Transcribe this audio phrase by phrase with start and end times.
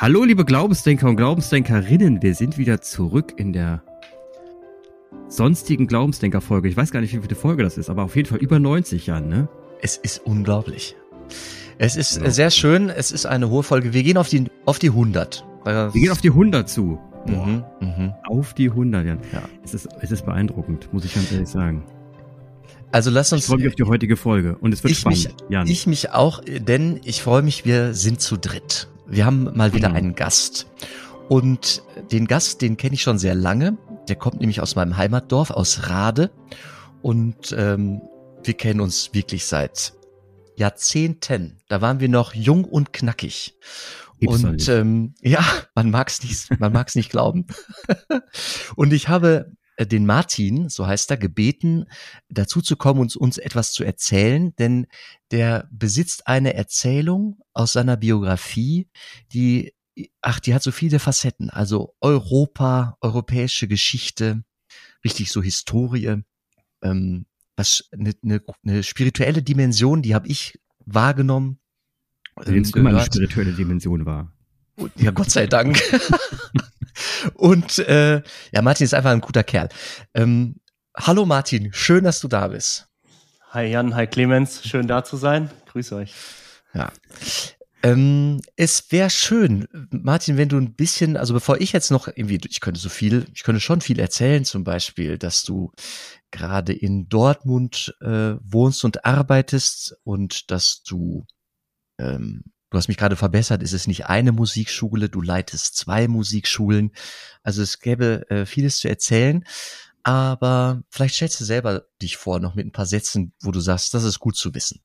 [0.00, 2.22] Hallo, liebe Glaubensdenker und Glaubensdenkerinnen.
[2.22, 3.82] Wir sind wieder zurück in der
[5.28, 6.70] sonstigen Glaubensdenker-Folge.
[6.70, 9.06] Ich weiß gar nicht, wie viele Folge das ist, aber auf jeden Fall über 90
[9.08, 9.46] Jahren, ne?
[9.82, 10.96] Es ist unglaublich.
[11.76, 12.30] Es ist ja.
[12.30, 12.88] sehr schön.
[12.88, 13.92] Es ist eine hohe Folge.
[13.92, 15.44] Wir gehen auf die, auf die 100.
[15.66, 16.98] Wir gehen auf die 100 zu.
[17.26, 18.20] Mhm, mh.
[18.26, 19.18] Auf die 100, Jan.
[19.34, 19.42] Ja.
[19.62, 21.84] Es, ist, es ist beeindruckend, muss ich ganz ehrlich sagen.
[22.90, 23.42] Also lass uns.
[23.42, 25.24] Ich freue mich auf die heutige Folge und es wird ich spannend.
[25.24, 25.66] Mich, Jan.
[25.66, 28.88] Ich mich auch, denn ich freue mich, wir sind zu dritt.
[29.10, 29.98] Wir haben mal wieder genau.
[29.98, 30.68] einen Gast.
[31.28, 31.82] Und
[32.12, 33.76] den Gast, den kenne ich schon sehr lange.
[34.08, 36.30] Der kommt nämlich aus meinem Heimatdorf, aus Rade.
[37.02, 38.02] Und ähm,
[38.44, 39.94] wir kennen uns wirklich seit
[40.56, 41.58] Jahrzehnten.
[41.68, 43.56] Da waren wir noch jung und knackig.
[44.20, 47.46] Gibt's und ähm, ja, man mag es nicht, man mag es nicht glauben.
[48.76, 51.86] und ich habe äh, den Martin, so heißt er, gebeten,
[52.28, 54.86] dazu zu kommen und uns etwas zu erzählen, denn
[55.30, 58.88] der besitzt eine Erzählung aus seiner Biografie,
[59.32, 59.74] die,
[60.20, 61.50] ach, die hat so viele Facetten.
[61.50, 64.42] Also Europa, europäische Geschichte,
[65.04, 66.22] richtig so Historie,
[66.82, 71.60] ähm, was eine, eine, eine spirituelle Dimension, die habe ich wahrgenommen.
[72.44, 74.32] Ähm, es immer eine spirituelle Dimension war.
[74.96, 75.80] Ja, Gott sei Dank.
[77.34, 78.22] Und äh,
[78.52, 79.68] ja, Martin ist einfach ein guter Kerl.
[80.14, 80.56] Ähm,
[80.96, 82.89] hallo Martin, schön, dass du da bist.
[83.52, 85.50] Hi Jan, hi Clemens, schön da zu sein.
[85.66, 86.14] Grüß euch.
[86.72, 86.92] Ja.
[87.82, 92.38] Ähm, es wäre schön, Martin, wenn du ein bisschen, also bevor ich jetzt noch irgendwie,
[92.48, 95.72] ich könnte so viel, ich könnte schon viel erzählen, zum Beispiel, dass du
[96.30, 101.26] gerade in Dortmund äh, wohnst und arbeitest und dass du
[101.98, 106.92] ähm, Du hast mich gerade verbessert, es ist nicht eine Musikschule, du leitest zwei Musikschulen.
[107.42, 109.44] Also es gäbe äh, vieles zu erzählen,
[110.02, 113.94] aber vielleicht stellst du selber dich vor, noch mit ein paar Sätzen, wo du sagst,
[113.94, 114.80] das ist gut zu wissen.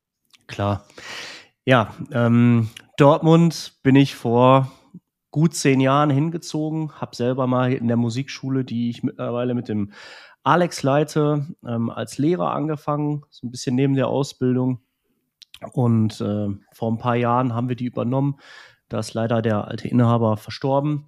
[0.47, 0.85] Klar.
[1.65, 4.71] Ja, ähm, Dortmund bin ich vor
[5.31, 9.91] gut zehn Jahren hingezogen, habe selber mal in der Musikschule, die ich mittlerweile mit dem
[10.43, 14.79] Alex leite, ähm, als Lehrer angefangen, so ein bisschen neben der Ausbildung
[15.73, 18.37] und äh, vor ein paar Jahren haben wir die übernommen.
[18.89, 21.07] Da ist leider der alte Inhaber verstorben.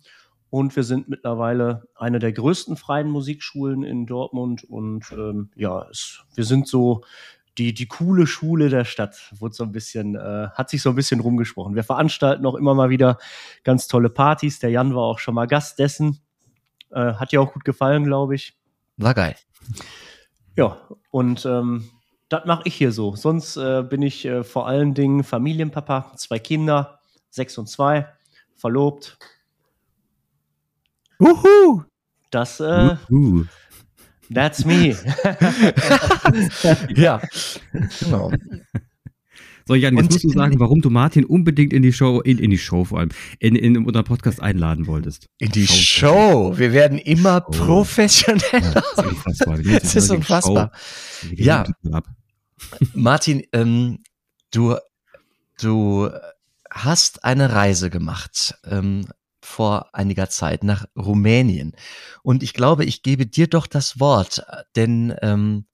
[0.50, 4.64] Und wir sind mittlerweile eine der größten freien Musikschulen in Dortmund.
[4.64, 7.04] Und ähm, ja, es, wir sind so
[7.58, 9.34] die, die coole Schule der Stadt.
[9.40, 11.76] Wurde so ein bisschen, äh, hat sich so ein bisschen rumgesprochen.
[11.76, 13.18] Wir veranstalten auch immer mal wieder
[13.64, 14.60] ganz tolle Partys.
[14.60, 16.20] Der Jan war auch schon mal Gast dessen.
[16.92, 18.58] Äh, hat dir auch gut gefallen, glaube ich.
[18.98, 19.36] War geil.
[20.56, 20.78] Ja,
[21.12, 21.90] und ähm,
[22.30, 23.16] das mache ich hier so.
[23.16, 28.08] Sonst äh, bin ich äh, vor allen Dingen Familienpapa, zwei Kinder, sechs und zwei,
[28.56, 29.18] verlobt.
[31.20, 31.84] Uhu!
[32.32, 33.46] Das, äh, Uhu.
[34.34, 34.90] that's me.
[36.96, 37.22] ja,
[38.00, 38.32] genau.
[39.68, 42.38] So, Jan, jetzt und musst du sagen, warum du Martin unbedingt in die Show, in,
[42.38, 45.28] in die Show vor allem, in, in unseren Podcast einladen wolltest.
[45.40, 46.54] In die Show.
[46.54, 46.58] Show.
[46.58, 47.66] Wir werden immer Show.
[47.66, 48.62] professioneller.
[48.62, 49.58] Ja, das ist unfassbar.
[49.58, 50.72] Das ist unfassbar.
[51.36, 51.66] Ja.
[52.94, 54.00] Martin, ähm,
[54.52, 54.78] du,
[55.60, 56.10] du
[56.72, 59.06] hast eine Reise gemacht ähm,
[59.48, 61.76] vor einiger Zeit nach Rumänien.
[62.22, 65.66] Und ich glaube, ich gebe dir doch das Wort, denn ähm,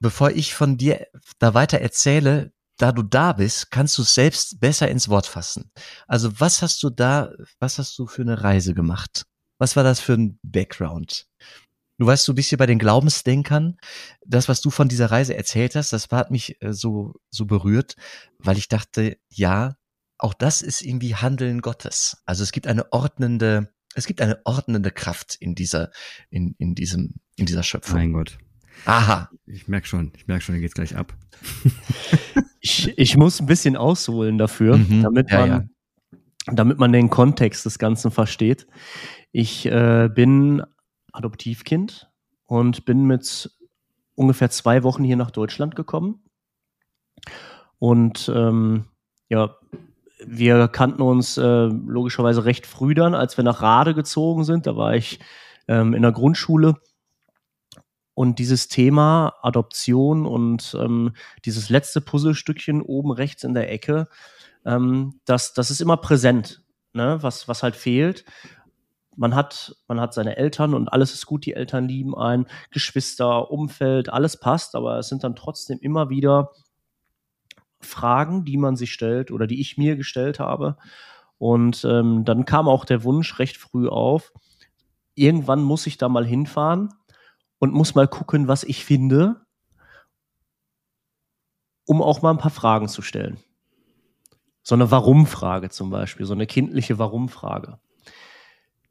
[0.00, 1.06] bevor ich von dir
[1.38, 5.70] da weiter erzähle, da du da bist, kannst du es selbst besser ins Wort fassen.
[6.06, 9.24] Also was hast du da, was hast du für eine Reise gemacht?
[9.58, 11.26] Was war das für ein Background?
[11.98, 13.78] Du weißt, du bist hier bei den Glaubensdenkern.
[14.26, 17.94] Das, was du von dieser Reise erzählt hast, das hat mich äh, so, so berührt,
[18.38, 19.76] weil ich dachte, ja,
[20.18, 22.22] auch das ist irgendwie Handeln Gottes.
[22.26, 25.90] Also es gibt eine ordnende, es gibt eine ordnende Kraft in dieser,
[26.30, 27.96] in, in diesem, in dieser Schöpfung.
[27.96, 28.38] Mein Gott.
[28.84, 29.30] Aha.
[29.46, 31.14] Ich merk schon, ich merk schon, hier geht's gleich ab.
[32.60, 35.64] ich, ich muss ein bisschen ausholen dafür, mhm, damit man, ja, ja.
[36.52, 38.66] damit man den Kontext des Ganzen versteht.
[39.32, 40.62] Ich äh, bin
[41.12, 42.10] Adoptivkind
[42.44, 43.50] und bin mit
[44.14, 46.22] ungefähr zwei Wochen hier nach Deutschland gekommen.
[47.78, 48.86] Und ähm,
[49.28, 49.56] ja,
[50.24, 54.66] wir kannten uns äh, logischerweise recht früh dann, als wir nach Rade gezogen sind.
[54.66, 55.20] Da war ich
[55.68, 56.76] ähm, in der Grundschule.
[58.14, 61.12] Und dieses Thema Adoption und ähm,
[61.44, 64.08] dieses letzte Puzzlestückchen oben rechts in der Ecke,
[64.64, 66.62] ähm, das, das ist immer präsent,
[66.94, 67.18] ne?
[67.20, 68.24] was, was halt fehlt
[69.16, 73.50] man hat, man hat seine Eltern und alles ist gut, die Eltern lieben einen, Geschwister,
[73.50, 76.52] Umfeld, alles passt, aber es sind dann trotzdem immer wieder
[77.86, 80.76] Fragen, die man sich stellt oder die ich mir gestellt habe.
[81.38, 84.32] Und ähm, dann kam auch der Wunsch recht früh auf,
[85.14, 86.92] irgendwann muss ich da mal hinfahren
[87.58, 89.46] und muss mal gucken, was ich finde,
[91.86, 93.38] um auch mal ein paar Fragen zu stellen.
[94.62, 97.78] so eine Warum-Frage zum Beispiel, so eine kindliche Warum-Frage.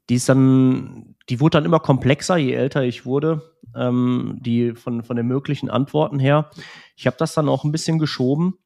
[0.08, 3.42] Die ist dann, die wurde dann immer komplexer, je älter ich wurde,
[3.74, 6.50] ähm, die von, von den möglichen Antworten her.
[6.96, 8.56] Ich habe das dann auch ein bisschen geschoben,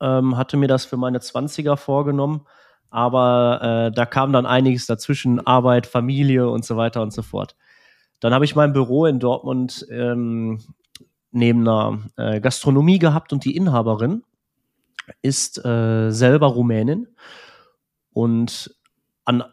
[0.00, 2.46] ähm, hatte mir das für meine 20er vorgenommen,
[2.90, 7.56] aber äh, da kam dann einiges dazwischen, Arbeit, Familie und so weiter und so fort.
[8.20, 10.60] Dann habe ich mein Büro in Dortmund ähm,
[11.30, 14.24] neben einer äh, Gastronomie gehabt und die Inhaberin
[15.22, 17.08] ist äh, selber Rumänin
[18.12, 18.74] und
[19.24, 19.44] an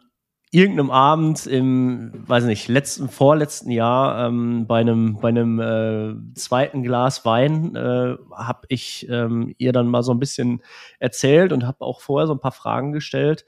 [0.56, 6.82] irgendeinem Abend im, weiß nicht, letzten, vorletzten Jahr ähm, bei einem, bei einem äh, zweiten
[6.82, 10.64] Glas Wein äh, habe ich ähm, ihr dann mal so ein bisschen
[10.98, 13.46] erzählt und habe auch vorher so ein paar Fragen gestellt.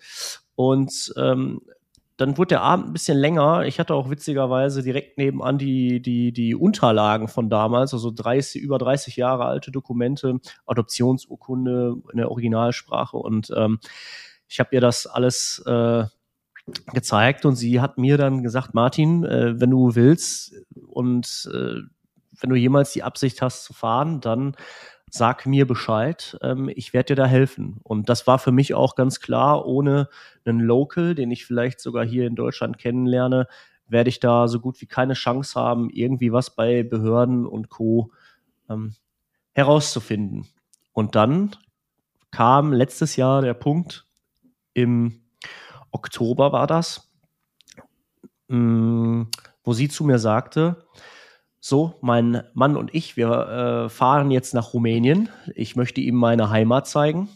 [0.55, 1.61] Und ähm,
[2.17, 3.65] dann wurde der Abend ein bisschen länger.
[3.65, 8.79] Ich hatte auch witzigerweise direkt nebenan die, die, die Unterlagen von damals, also 30, über
[8.79, 13.15] 30 Jahre alte Dokumente, Adoptionsurkunde in der Originalsprache.
[13.15, 13.79] Und ähm,
[14.49, 16.03] ich habe ihr das alles äh,
[16.93, 20.53] gezeigt und sie hat mir dann gesagt, Martin, äh, wenn du willst
[20.87, 21.81] und äh,
[22.39, 24.55] wenn du jemals die Absicht hast zu fahren, dann
[25.09, 27.79] sag mir Bescheid, ähm, ich werde dir da helfen.
[27.83, 30.09] Und das war für mich auch ganz klar, ohne
[30.45, 33.47] einen Local, den ich vielleicht sogar hier in Deutschland kennenlerne,
[33.87, 38.11] werde ich da so gut wie keine Chance haben, irgendwie was bei Behörden und Co.
[38.69, 38.95] Ähm,
[39.53, 40.45] herauszufinden.
[40.91, 41.55] Und dann
[42.31, 44.05] kam letztes Jahr der Punkt,
[44.73, 45.21] im
[45.97, 47.09] Oktober war das,
[48.49, 49.23] mm,
[49.63, 50.85] wo sie zu mir sagte,
[51.59, 53.29] so, mein Mann und ich, wir
[53.87, 55.29] äh, fahren jetzt nach Rumänien.
[55.55, 57.29] Ich möchte ihm meine Heimat zeigen.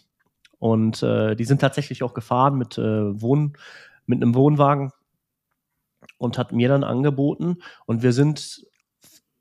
[0.59, 3.57] Und äh, die sind tatsächlich auch gefahren mit, äh, Wohn
[4.05, 4.91] mit einem Wohnwagen
[6.19, 7.57] und hat mir dann angeboten.
[7.87, 8.67] Und wir sind,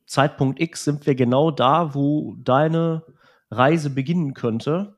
[0.06, 3.04] Zeitpunkt X, sind wir genau da, wo deine
[3.50, 4.96] Reise beginnen könnte.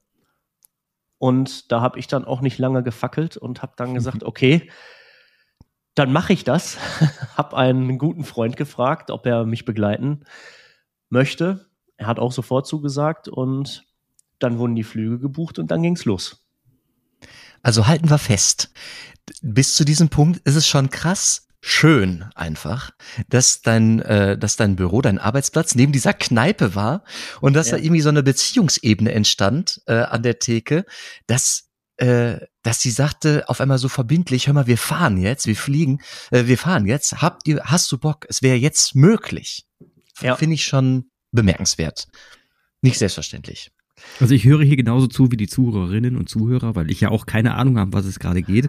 [1.22, 4.68] Und da habe ich dann auch nicht lange gefackelt und habe dann gesagt, okay,
[5.94, 6.78] dann mache ich das.
[7.36, 10.24] habe einen guten Freund gefragt, ob er mich begleiten
[11.10, 11.70] möchte.
[11.96, 13.86] Er hat auch sofort zugesagt und
[14.40, 16.44] dann wurden die Flüge gebucht und dann ging's los.
[17.62, 18.72] Also halten wir fest.
[19.42, 22.90] Bis zu diesem Punkt ist es schon krass, schön einfach,
[23.28, 27.04] dass dein, äh, dass dein Büro, dein Arbeitsplatz neben dieser Kneipe war
[27.40, 27.76] und dass ja.
[27.76, 30.84] da irgendwie so eine Beziehungsebene entstand äh, an der Theke,
[31.28, 35.56] dass äh, dass sie sagte auf einmal so verbindlich, hör mal, wir fahren jetzt, wir
[35.56, 36.00] fliegen,
[36.30, 39.66] äh, wir fahren jetzt, habt ihr, hast du Bock, es wäre jetzt möglich.
[40.20, 40.34] Ja.
[40.36, 42.08] Finde ich schon bemerkenswert.
[42.80, 43.70] Nicht selbstverständlich.
[44.20, 47.26] Also ich höre hier genauso zu wie die Zuhörerinnen und Zuhörer, weil ich ja auch
[47.26, 48.68] keine Ahnung habe, was es gerade geht.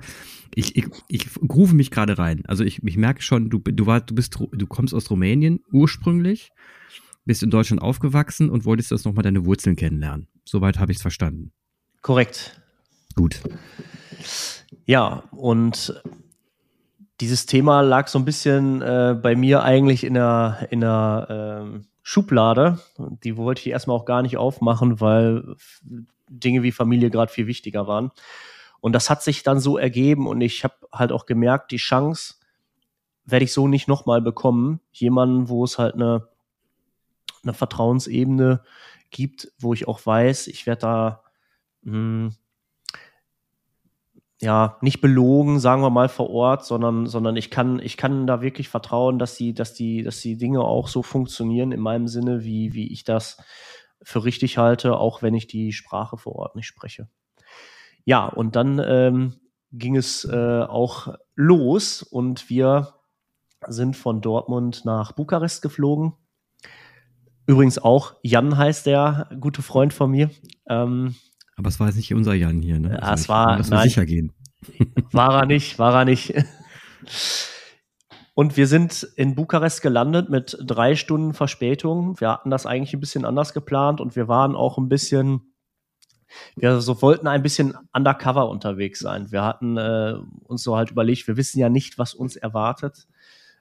[0.56, 2.44] Ich, ich, ich rufe mich gerade rein.
[2.48, 6.52] Also ich, ich merke schon, du, du, war, du, bist, du kommst aus Rumänien ursprünglich,
[7.26, 10.28] bist in Deutschland aufgewachsen und wolltest das nochmal deine Wurzeln kennenlernen.
[10.46, 11.52] Soweit habe ich es verstanden.
[12.02, 12.62] Korrekt.
[13.16, 13.42] Gut.
[14.86, 16.02] Ja, und
[17.22, 21.80] dieses Thema lag so ein bisschen äh, bei mir eigentlich in der, in der äh,
[22.04, 22.80] Schublade.
[22.98, 25.56] Die wollte ich erstmal auch gar nicht aufmachen, weil
[26.28, 28.12] Dinge wie Familie gerade viel wichtiger waren.
[28.82, 32.36] Und das hat sich dann so ergeben und ich habe halt auch gemerkt, die Chance
[33.26, 34.82] werde ich so nicht nochmal bekommen.
[34.92, 36.28] Jemanden, wo es halt eine,
[37.44, 38.62] eine Vertrauensebene
[39.10, 41.24] gibt, wo ich auch weiß, ich werde da
[41.84, 42.36] mh, hm,
[44.44, 48.42] ja, nicht belogen, sagen wir mal vor Ort, sondern, sondern ich kann, ich kann da
[48.42, 52.44] wirklich vertrauen, dass die, dass die, dass die Dinge auch so funktionieren in meinem Sinne,
[52.44, 53.38] wie, wie ich das
[54.02, 57.08] für richtig halte, auch wenn ich die Sprache vor Ort nicht spreche.
[58.04, 59.36] Ja, und dann ähm,
[59.72, 62.96] ging es äh, auch los und wir
[63.66, 66.16] sind von Dortmund nach Bukarest geflogen.
[67.46, 70.32] Übrigens auch Jan heißt der gute Freund von mir.
[70.68, 71.16] Ähm,
[71.56, 73.02] aber es war jetzt nicht unser Jan hier, ne?
[73.02, 73.58] Also ja, es war.
[73.58, 74.32] Lass nein, sicher gehen.
[75.12, 76.34] War er nicht, war er nicht.
[78.34, 82.20] Und wir sind in Bukarest gelandet mit drei Stunden Verspätung.
[82.22, 85.54] Wir hatten das eigentlich ein bisschen anders geplant und wir waren auch ein bisschen,
[86.56, 89.32] wir so wollten ein bisschen undercover unterwegs sein.
[89.34, 93.06] Wir hatten äh, uns so halt überlegt, wir wissen ja nicht, was uns erwartet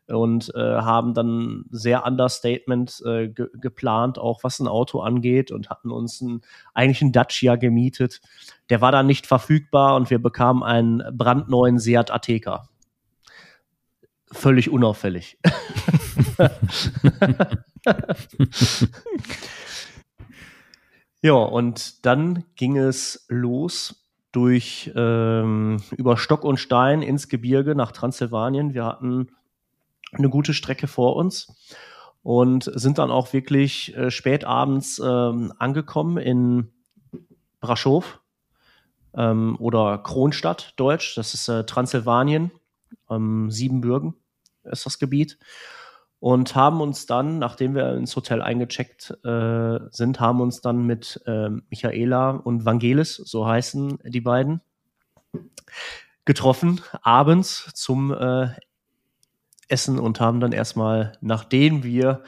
[0.08, 5.70] und äh, haben dann sehr Understatement äh, ge geplant, auch was ein Auto angeht und
[5.70, 6.42] hatten uns ein,
[6.74, 8.20] eigentlich einen Dacia gemietet.
[8.68, 12.68] Der war dann nicht verfügbar und wir bekamen einen brandneuen Seat Ateca.
[14.32, 15.38] Völlig unauffällig.
[21.20, 27.92] ja, und dann ging es los durch ähm, über Stock und Stein ins Gebirge nach
[27.92, 28.72] Transsilvanien.
[28.72, 29.28] Wir hatten
[30.12, 31.52] eine gute Strecke vor uns
[32.22, 36.72] und sind dann auch wirklich äh, spät abends ähm, angekommen in
[37.60, 38.20] Braschow.
[39.14, 41.14] ähm, oder Kronstadt, Deutsch.
[41.16, 42.50] Das ist äh, Transsilvanien,
[43.10, 44.14] ähm, Siebenbürgen
[44.64, 45.38] ist das Gebiet.
[46.20, 51.20] Und haben uns dann, nachdem wir ins Hotel eingecheckt äh, sind, haben uns dann mit
[51.26, 54.60] äh, Michaela und Vangelis, so heißen die beiden,
[56.24, 58.50] getroffen, abends zum äh,
[59.72, 62.22] Essen und haben dann erstmal, nachdem wir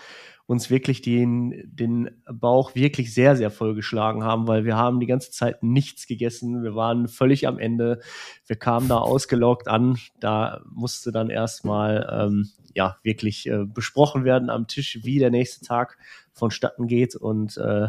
[0.46, 5.30] uns wirklich den, den Bauch wirklich sehr, sehr vollgeschlagen haben, weil wir haben die ganze
[5.30, 6.62] Zeit nichts gegessen.
[6.62, 8.00] Wir waren völlig am Ende.
[8.46, 9.96] Wir kamen da ausgelaugt an.
[10.20, 15.64] Da musste dann erstmal ähm, ja wirklich äh, besprochen werden am Tisch, wie der nächste
[15.64, 15.96] Tag
[16.32, 17.16] vonstatten geht.
[17.16, 17.88] Und äh,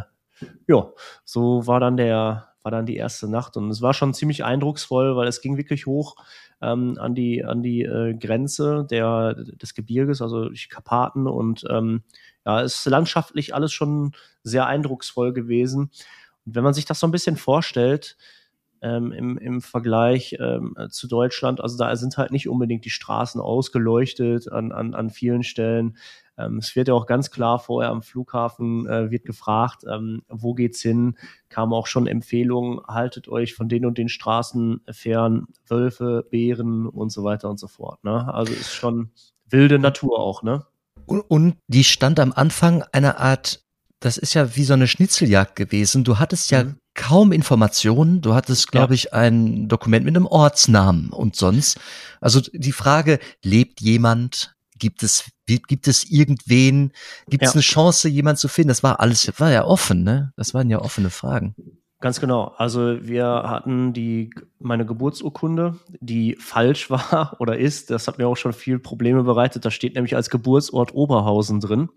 [0.68, 0.92] ja,
[1.26, 3.58] so war dann der, war dann die erste Nacht.
[3.58, 6.16] Und es war schon ziemlich eindrucksvoll, weil es ging wirklich hoch
[6.62, 11.28] ähm, an die, an die äh, Grenze der, des Gebirges, also die Karpaten.
[11.28, 12.04] Und ähm,
[12.46, 15.92] ja, ist landschaftlich alles schon sehr eindrucksvoll gewesen.
[16.46, 18.18] Und wenn man sich das so ein bisschen vorstellt,
[18.82, 23.42] ähm, im, im Vergleich ähm, zu Deutschland, also da sind halt nicht unbedingt die Straßen
[23.42, 25.98] ausgeleuchtet an, an, an vielen Stellen.
[26.38, 30.54] Ähm, es wird ja auch ganz klar vorher am Flughafen äh, wird gefragt, ähm, wo
[30.54, 31.18] geht's hin?
[31.50, 37.12] Kam auch schon Empfehlungen, haltet euch von den und den Straßen fern, Wölfe, Bären und
[37.12, 38.04] so weiter und so fort.
[38.04, 38.34] Ne?
[38.34, 39.12] Also ist schon
[39.50, 40.66] wilde Natur auch, ne?
[41.06, 43.64] Und, und die stand am Anfang einer Art,
[44.00, 46.04] das ist ja wie so eine Schnitzeljagd gewesen.
[46.04, 46.76] Du hattest ja mhm.
[46.94, 48.22] kaum Informationen.
[48.22, 48.96] Du hattest, glaube ja.
[48.96, 51.80] ich, ein Dokument mit einem Ortsnamen und sonst.
[52.22, 54.55] Also die Frage, lebt jemand?
[54.78, 56.92] Gibt es, gibt es irgendwen?
[57.28, 57.54] Gibt es ja.
[57.54, 58.70] eine Chance, jemand zu finden?
[58.70, 60.34] Das war alles, war ja offen, ne?
[60.36, 61.56] Das waren ja offene Fragen.
[62.02, 62.54] Ganz genau.
[62.58, 64.30] Also wir hatten die
[64.60, 67.90] meine Geburtsurkunde, die falsch war oder ist.
[67.90, 69.66] Das hat mir auch schon viel Probleme bereitet.
[69.66, 71.90] Da steht nämlich als Geburtsort Oberhausen drin.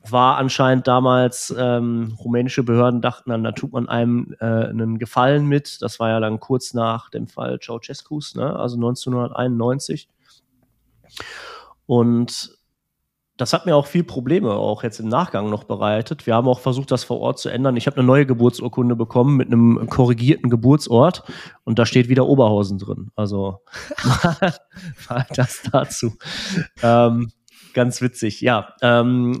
[0.00, 5.46] War anscheinend damals ähm, rumänische Behörden dachten dann, da tut man einem äh, einen Gefallen
[5.46, 5.80] mit.
[5.80, 8.56] Das war ja dann kurz nach dem Fall Ceausescus, ne?
[8.56, 10.08] also 1991.
[11.86, 12.58] Und
[13.36, 16.26] das hat mir auch viel Probleme auch jetzt im Nachgang noch bereitet.
[16.26, 17.76] Wir haben auch versucht, das vor Ort zu ändern.
[17.76, 21.24] Ich habe eine neue Geburtsurkunde bekommen mit einem korrigierten Geburtsort
[21.64, 23.10] und da steht wieder Oberhausen drin.
[23.16, 23.60] Also
[25.08, 26.12] mal das dazu.
[26.80, 27.32] Ähm,
[27.72, 28.40] ganz witzig.
[28.40, 29.40] Ja, ähm,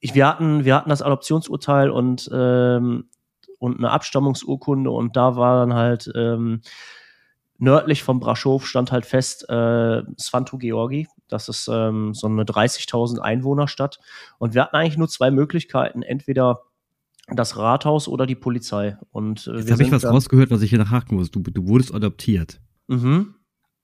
[0.00, 3.08] ich, wir hatten wir hatten das Adoptionsurteil und ähm,
[3.60, 6.60] und eine Abstammungsurkunde und da war dann halt ähm,
[7.58, 11.08] nördlich vom Braschow stand halt fest äh, Svanto Georgi.
[11.28, 14.00] Das ist ähm, so eine 30.000 Einwohnerstadt.
[14.38, 16.02] Und wir hatten eigentlich nur zwei Möglichkeiten.
[16.02, 16.62] Entweder
[17.28, 18.96] das Rathaus oder die Polizei.
[19.10, 21.30] Und äh, Jetzt habe ich was rausgehört, was ich hier nachhaken muss.
[21.30, 22.60] Du, du wurdest adoptiert.
[22.86, 23.34] Mhm.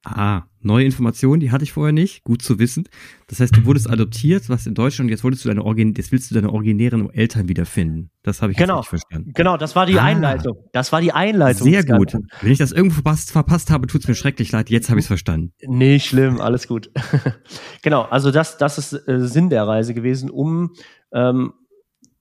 [0.04, 2.24] Ah, neue Informationen, die hatte ich vorher nicht.
[2.24, 2.86] Gut zu wissen.
[3.26, 6.12] Das heißt, du wurdest adoptiert, was in Deutschland, und jetzt wolltest du deine Origin, jetzt
[6.12, 8.10] willst du deine originären Eltern wiederfinden.
[8.22, 8.78] Das habe ich genau.
[8.78, 9.32] nicht verstanden.
[9.34, 10.04] Genau, das war die ah.
[10.04, 10.58] Einleitung.
[10.72, 11.66] Das war die Einleitung.
[11.66, 12.12] Sehr gut.
[12.42, 14.68] Wenn ich das irgendwo verpasst, verpasst habe, tut's mir schrecklich leid.
[14.68, 15.54] Jetzt habe ich es verstanden.
[15.66, 16.90] Nicht schlimm, alles gut.
[17.82, 20.74] genau, also das, das ist äh, Sinn der Reise gewesen, um
[21.12, 21.54] ähm,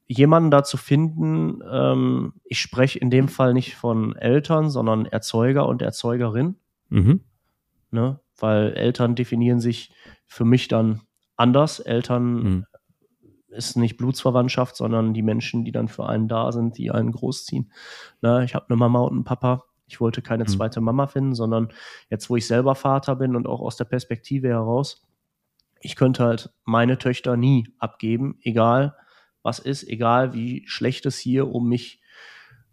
[0.07, 1.59] jemanden da zu finden.
[1.69, 6.55] Ähm, ich spreche in dem Fall nicht von Eltern, sondern Erzeuger und Erzeugerin.
[6.89, 7.21] Mhm
[7.93, 8.19] ne?
[8.38, 9.93] Weil Eltern definieren sich
[10.25, 11.01] für mich dann
[11.38, 11.79] anders.
[11.79, 12.65] Eltern mhm.
[13.50, 17.71] ist nicht Blutsverwandtschaft, sondern die Menschen, die dann für einen da sind, die einen großziehen.
[18.21, 18.43] Ne?
[18.43, 19.65] Ich habe eine Mama und einen Papa.
[19.85, 20.47] Ich wollte keine mhm.
[20.47, 21.69] zweite Mama finden, sondern
[22.09, 25.01] jetzt, wo ich selber Vater bin und auch aus der Perspektive heraus,
[25.79, 28.95] ich könnte halt meine Töchter nie abgeben, egal
[29.43, 32.01] was ist, egal wie schlecht es hier um mich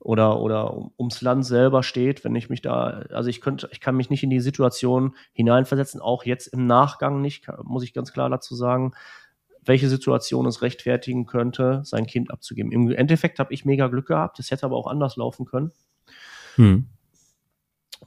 [0.01, 3.97] oder, oder ums Land selber steht, wenn ich mich da, also ich könnte, ich kann
[3.97, 8.31] mich nicht in die Situation hineinversetzen, auch jetzt im Nachgang nicht, muss ich ganz klar
[8.31, 8.93] dazu sagen,
[9.63, 12.73] welche Situation es rechtfertigen könnte, sein Kind abzugeben.
[12.73, 15.71] Im Endeffekt habe ich mega Glück gehabt, es hätte aber auch anders laufen können.
[16.57, 16.89] Hm.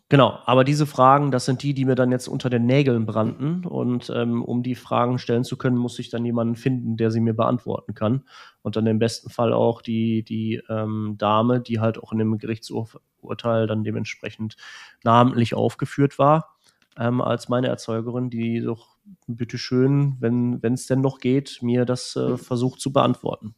[0.10, 3.66] Genau, aber diese Fragen, das sind die, die mir dann jetzt unter den Nägeln brannten.
[3.66, 7.20] Und ähm, um die Fragen stellen zu können, muss ich dann jemanden finden, der sie
[7.20, 8.24] mir beantworten kann.
[8.62, 12.38] Und dann im besten Fall auch die, die ähm, Dame, die halt auch in dem
[12.38, 14.56] Gerichtsurteil dann dementsprechend
[15.04, 16.58] namentlich aufgeführt war,
[16.98, 18.98] ähm, als meine Erzeugerin, die doch
[19.28, 23.56] bitteschön, wenn es denn noch geht, mir das äh, versucht zu beantworten.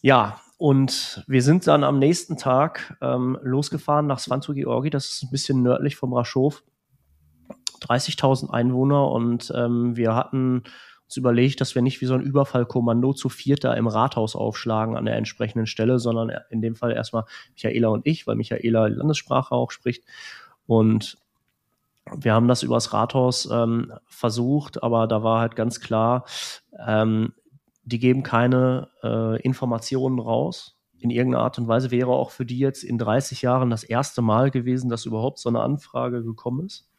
[0.00, 5.22] Ja, und wir sind dann am nächsten Tag ähm, losgefahren nach Svanto Georgi, das ist
[5.24, 6.62] ein bisschen nördlich vom Raschow.
[7.82, 10.62] 30.000 Einwohner und ähm, wir hatten
[11.04, 15.04] uns überlegt, dass wir nicht wie so ein Überfallkommando zu vierter im Rathaus aufschlagen an
[15.04, 19.54] der entsprechenden Stelle, sondern in dem Fall erstmal Michaela und ich, weil Michaela die Landessprache
[19.54, 20.04] auch spricht.
[20.66, 21.18] Und
[22.16, 26.24] wir haben das übers Rathaus ähm, versucht, aber da war halt ganz klar,
[26.86, 27.34] ähm,
[27.86, 30.76] die geben keine äh, Informationen raus.
[30.98, 34.22] in irgendeiner Art und Weise wäre auch für die jetzt in 30 Jahren das erste
[34.22, 36.90] Mal gewesen, dass überhaupt so eine Anfrage gekommen ist.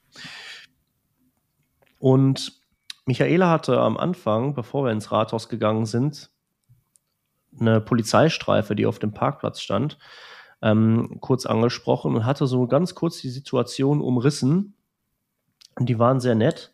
[2.00, 2.62] Und
[3.06, 6.29] Michaela hatte am Anfang, bevor wir ins Rathaus gegangen sind,
[7.60, 9.98] eine Polizeistreife, die auf dem Parkplatz stand,
[10.62, 14.75] ähm, kurz angesprochen und hatte so ganz kurz die Situation umrissen.
[15.79, 16.72] Die waren sehr nett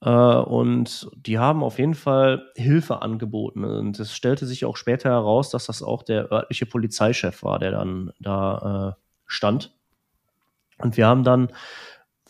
[0.00, 3.64] und die haben auf jeden Fall Hilfe angeboten.
[3.64, 7.72] Und es stellte sich auch später heraus, dass das auch der örtliche Polizeichef war, der
[7.72, 9.74] dann da äh, stand.
[10.78, 11.48] Und wir haben dann,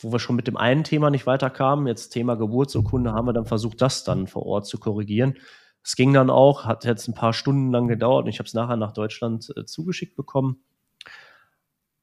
[0.00, 3.44] wo wir schon mit dem einen Thema nicht weiterkamen, jetzt Thema Geburtsurkunde, haben wir dann
[3.44, 5.36] versucht, das dann vor Ort zu korrigieren.
[5.84, 8.54] Es ging dann auch, hat jetzt ein paar Stunden lang gedauert und ich habe es
[8.54, 10.62] nachher nach Deutschland äh, zugeschickt bekommen.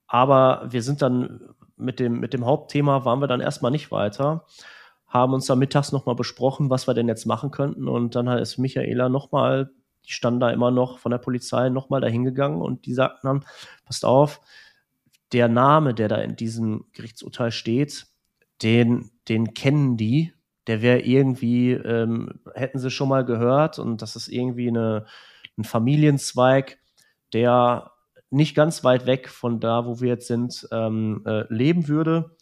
[0.05, 4.45] Aber wir sind dann mit dem, mit dem Hauptthema waren wir dann erstmal nicht weiter
[5.15, 7.87] haben uns da mittags nochmal besprochen, was wir denn jetzt machen könnten.
[7.87, 9.71] Und dann ist Michaela nochmal,
[10.05, 13.45] die stand da immer noch von der Polizei nochmal dahin gegangen und die sagten dann,
[13.85, 14.41] passt auf,
[15.31, 18.07] der Name, der da in diesem Gerichtsurteil steht,
[18.61, 20.33] den, den kennen die.
[20.67, 25.05] Der wäre irgendwie, ähm, hätten sie schon mal gehört und das ist irgendwie eine,
[25.57, 26.79] ein Familienzweig,
[27.33, 27.91] der
[28.31, 32.35] nicht ganz weit weg von da, wo wir jetzt sind, ähm, äh, leben würde.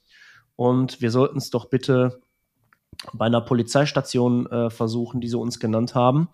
[0.55, 2.21] Und wir sollten es doch bitte
[3.13, 6.29] bei einer Polizeistation äh, versuchen, die sie uns genannt haben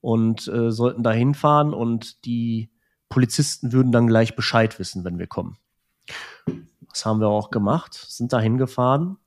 [0.00, 2.70] und äh, sollten da hinfahren und die
[3.08, 5.56] Polizisten würden dann gleich Bescheid wissen, wenn wir kommen.
[6.88, 9.18] Das haben wir auch gemacht, sind da hingefahren.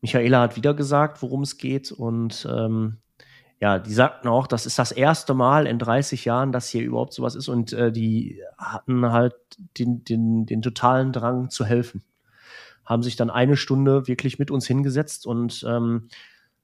[0.00, 2.98] Michaela hat wieder gesagt, worum es geht und ähm,
[3.58, 7.14] ja, die sagten auch, das ist das erste Mal in 30 Jahren, dass hier überhaupt
[7.14, 9.34] sowas ist und äh, die hatten halt
[9.78, 12.04] den, den, den totalen Drang zu helfen
[12.86, 16.08] haben sich dann eine Stunde wirklich mit uns hingesetzt und ähm,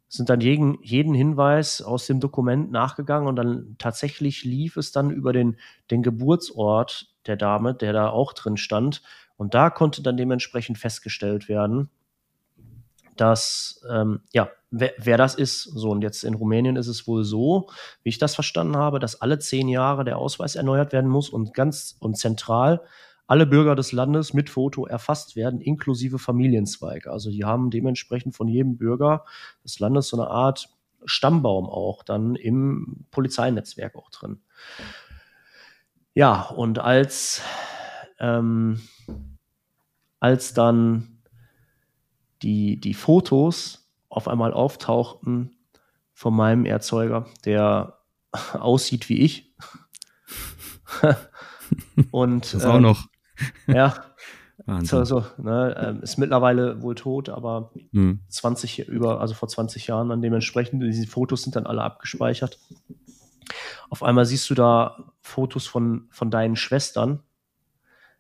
[0.09, 5.11] sind dann jeden, jeden Hinweis aus dem Dokument nachgegangen und dann tatsächlich lief es dann
[5.11, 5.57] über den,
[5.91, 9.03] den Geburtsort der Dame, der da auch drin stand.
[9.39, 11.89] Und da konnte dann dementsprechend festgestellt werden,
[13.17, 15.63] dass, ähm, ja, wer, wer das ist.
[15.63, 17.71] So, und jetzt in Rumänien ist es wohl so,
[18.03, 21.55] wie ich das verstanden habe, dass alle zehn Jahre der Ausweis erneuert werden muss und
[21.55, 22.83] ganz und zentral
[23.33, 27.07] alle Bürger des Landes mit Foto erfasst werden, inklusive Familienzweig.
[27.07, 29.25] Also die haben dementsprechend von jedem Bürger
[29.65, 30.69] des Landes so eine Art
[31.07, 34.43] Stammbaum auch dann im Polizeinetzwerk auch drin.
[36.13, 37.41] Ja, und als,
[38.19, 38.83] ähm,
[40.21, 41.23] als dann
[42.43, 45.57] die, die Fotos auf einmal auftauchten
[46.13, 47.97] von meinem Erzeuger, der
[48.53, 49.55] aussieht wie ich.
[52.11, 53.12] und das auch ähm, noch.
[53.67, 53.95] Ja.
[54.67, 55.05] Wahnsinn.
[55.05, 58.21] So, ne, ähm, ist mittlerweile wohl tot, aber hm.
[58.29, 62.59] 20 über, also vor 20 Jahren dann dementsprechend, diese Fotos sind dann alle abgespeichert.
[63.91, 67.23] Auf einmal siehst du da Fotos von, von deinen Schwestern.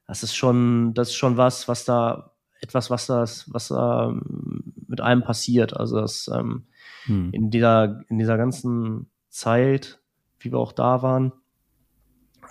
[0.06, 4.74] Das ist schon, das ist schon was, was da, etwas, was das, was da ähm,
[4.88, 5.76] mit einem passiert.
[5.76, 6.66] Also das, ähm,
[7.04, 7.30] hm.
[7.32, 10.00] in dieser, in dieser ganzen Zeit,
[10.40, 11.32] wie wir auch da waren,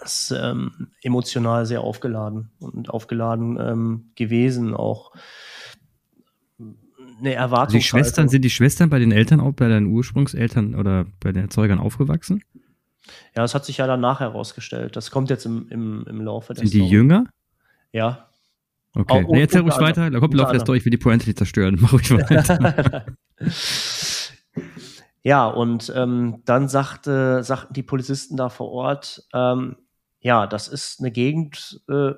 [0.03, 5.11] ist ähm, emotional sehr aufgeladen und aufgeladen ähm, gewesen, auch
[7.19, 7.65] eine Erwartung.
[7.65, 11.31] Also die Schwestern, sind die Schwestern bei den Eltern auch, bei deinen Ursprungseltern oder bei
[11.31, 12.43] den Erzeugern aufgewachsen?
[13.35, 14.95] Ja, das hat sich ja danach herausgestellt.
[14.95, 17.25] Das kommt jetzt im, im, im Laufe der Sind die jünger?
[17.91, 18.27] Ja.
[18.93, 20.09] Okay, nee, erzähl ruhig weiter.
[20.09, 21.77] Da kommt im Laufe der Story, ich will die Pointe nicht zerstören.
[21.81, 23.05] Mach ruhig weiter.
[25.23, 29.77] ja, und ähm, dann sagte, sagten die Polizisten da vor Ort, ähm,
[30.21, 32.13] ja, das ist eine Gegend, äh,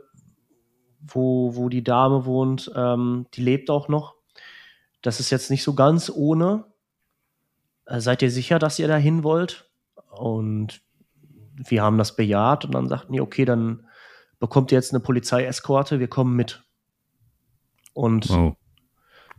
[1.02, 4.16] wo, wo die Dame wohnt, ähm, die lebt auch noch.
[5.02, 6.66] Das ist jetzt nicht so ganz ohne.
[7.86, 9.70] Äh, seid ihr sicher, dass ihr da hin wollt?
[10.12, 10.82] Und
[11.56, 13.88] wir haben das bejaht und dann sagten die, okay, dann
[14.40, 16.64] bekommt ihr jetzt eine Polizeieskorte, wir kommen mit.
[17.94, 18.56] Und wow.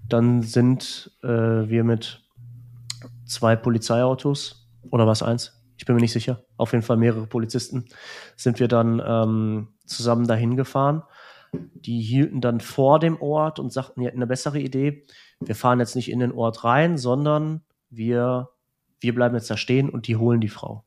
[0.08, 2.22] dann sind äh, wir mit
[3.26, 5.63] zwei Polizeiautos oder was eins?
[5.76, 7.86] Ich bin mir nicht sicher, auf jeden Fall mehrere Polizisten,
[8.36, 11.02] sind wir dann ähm, zusammen dahin gefahren.
[11.52, 15.04] Die hielten dann vor dem Ort und sagten, wir hätten eine bessere Idee.
[15.40, 18.50] Wir fahren jetzt nicht in den Ort rein, sondern wir,
[19.00, 20.84] wir bleiben jetzt da stehen und die holen die Frau.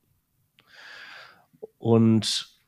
[1.78, 2.58] Und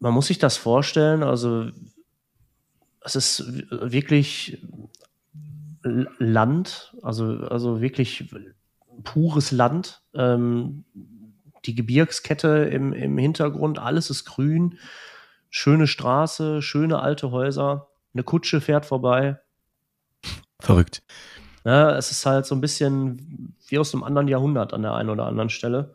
[0.00, 1.70] man muss sich das vorstellen, also
[3.00, 4.66] es ist wirklich
[5.82, 8.34] Land, also, also wirklich
[9.04, 10.02] pures Land.
[10.14, 10.84] Ähm,
[11.64, 14.78] die Gebirgskette im, im Hintergrund, alles ist grün.
[15.50, 17.88] Schöne Straße, schöne alte Häuser.
[18.14, 19.38] Eine Kutsche fährt vorbei.
[20.60, 21.02] Verrückt.
[21.64, 25.10] Ja, es ist halt so ein bisschen wie aus einem anderen Jahrhundert an der einen
[25.10, 25.94] oder anderen Stelle.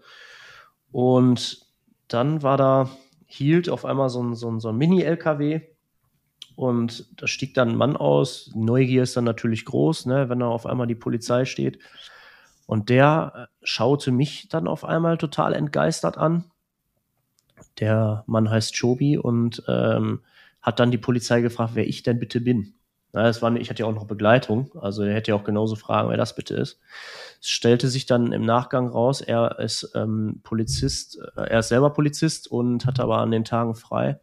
[0.92, 1.66] Und
[2.08, 2.90] dann war da,
[3.26, 5.62] hielt auf einmal so ein, so ein, so ein Mini-LKW
[6.56, 8.52] und da stieg dann ein Mann aus.
[8.54, 11.80] Neugier ist dann natürlich groß, ne, wenn da auf einmal die Polizei steht.
[12.66, 16.46] Und der äh, schaute mich dann auf einmal total entgeistert an.
[17.80, 20.22] Der Mann heißt Chobi und ähm,
[20.62, 22.74] hat dann die Polizei gefragt, wer ich denn bitte bin.
[23.14, 25.76] Na, das war, ich hatte ja auch noch Begleitung, also er hätte ja auch genauso
[25.76, 26.80] fragen, wer das bitte ist.
[27.40, 31.92] Es stellte sich dann im Nachgang raus, er ist ähm, Polizist, äh, er ist selber
[31.92, 34.20] Polizist und hat aber an den Tagen frei.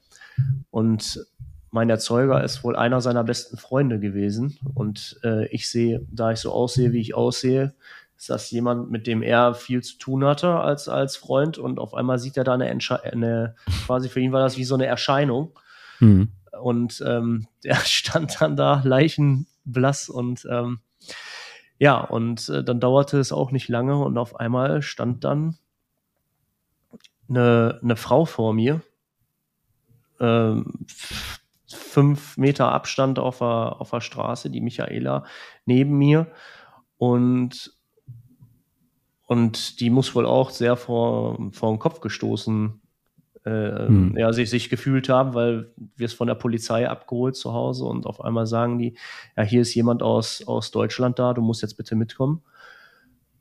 [0.70, 1.24] Und
[1.70, 4.58] mein Erzeuger ist wohl einer seiner besten Freunde gewesen.
[4.74, 7.74] Und äh, ich sehe, da ich so aussehe, wie ich aussehe,
[8.20, 11.56] ist das jemand, mit dem er viel zu tun hatte als, als Freund.
[11.56, 13.56] Und auf einmal sieht er da eine, Entsche eine
[13.86, 15.58] quasi für ihn war das wie so eine Erscheinung.
[16.00, 16.32] Mhm.
[16.60, 20.80] Und ähm, der stand dann da leichenblass und ähm,
[21.78, 25.56] ja, und äh, dann dauerte es auch nicht lange und auf einmal stand dann
[27.26, 28.82] eine, eine Frau vor mir,
[30.20, 30.84] ähm,
[31.66, 35.24] fünf Meter Abstand auf der, auf der Straße, die Michaela
[35.64, 36.30] neben mir
[36.98, 37.79] und
[39.30, 42.80] und die muss wohl auch sehr vor, vor den Kopf gestoßen
[43.44, 44.16] äh, hm.
[44.18, 48.06] ja, sich, sich gefühlt haben, weil wir es von der Polizei abgeholt zu Hause und
[48.06, 48.96] auf einmal sagen die,
[49.36, 52.42] ja, hier ist jemand aus, aus Deutschland da, du musst jetzt bitte mitkommen.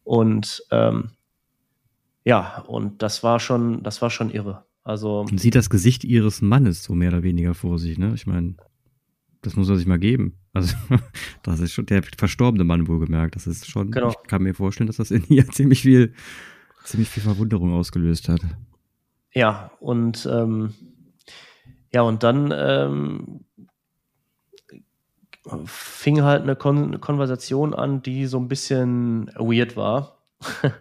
[0.03, 1.09] Und ähm,
[2.23, 4.65] ja, und das war schon, das war schon irre.
[4.83, 5.25] Also.
[5.27, 8.11] Man sieht das Gesicht ihres Mannes so mehr oder weniger vor sich, ne?
[8.13, 8.57] Ich meine,
[9.41, 10.38] das muss man sich mal geben.
[10.53, 10.75] Also,
[11.43, 13.35] das ist schon der verstorbene Mann wohlgemerkt.
[13.35, 14.09] Das ist schon, genau.
[14.09, 16.13] ich kann mir vorstellen, dass das in ihr ziemlich viel,
[16.83, 18.41] ziemlich viel Verwunderung ausgelöst hat.
[19.33, 20.73] Ja, und ähm,
[21.91, 23.45] ja, und dann ähm,
[25.65, 30.19] fing halt eine, Kon eine Konversation an, die so ein bisschen weird war.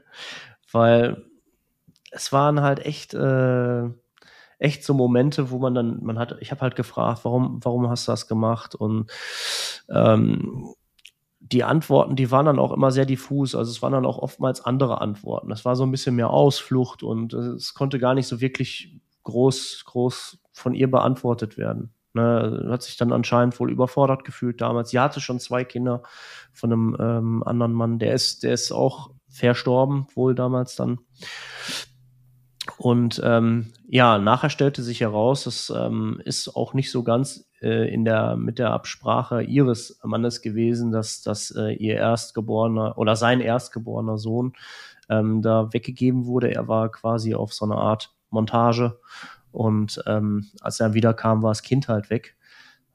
[0.73, 1.25] Weil
[2.11, 3.89] es waren halt echt, äh,
[4.59, 8.09] echt so Momente, wo man dann, man hat, ich habe halt gefragt, warum, warum hast
[8.09, 8.75] du das gemacht?
[8.75, 9.11] Und
[9.89, 10.75] ähm,
[11.41, 13.55] die Antworten, die waren dann auch immer sehr diffus.
[13.55, 15.49] Also es waren dann auch oftmals andere Antworten.
[15.49, 19.85] Das war so ein bisschen mehr Ausflucht und es konnte gar nicht so wirklich groß,
[19.87, 21.95] groß von ihr beantwortet werden.
[22.15, 24.91] Ne, hat sich dann anscheinend wohl überfordert gefühlt damals.
[24.91, 26.03] Sie hatte schon zwei Kinder
[26.53, 27.99] von einem ähm, anderen Mann.
[27.99, 30.99] Der ist, der ist auch verstorben, wohl damals dann.
[32.79, 37.93] Und ähm, ja, nachher stellte sich heraus, das ähm, ist auch nicht so ganz äh,
[37.93, 43.41] in der, mit der Absprache ihres Mannes gewesen, dass, dass äh, ihr erstgeborener oder sein
[43.41, 44.53] erstgeborener Sohn
[45.09, 46.55] ähm, da weggegeben wurde.
[46.55, 49.01] Er war quasi auf so eine Art Montage
[49.51, 52.37] und ähm, als er wiederkam, war das Kind halt weg.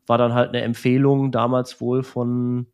[0.06, 2.68] War dann halt eine Empfehlung damals wohl von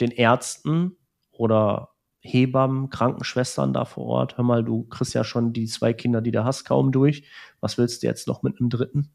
[0.00, 0.96] den Ärzten
[1.30, 1.90] oder
[2.26, 4.36] Hebammen, Krankenschwestern da vor Ort.
[4.36, 7.24] Hör mal, du kriegst ja schon die zwei Kinder, die du hast, kaum durch.
[7.60, 9.10] Was willst du jetzt noch mit einem dritten?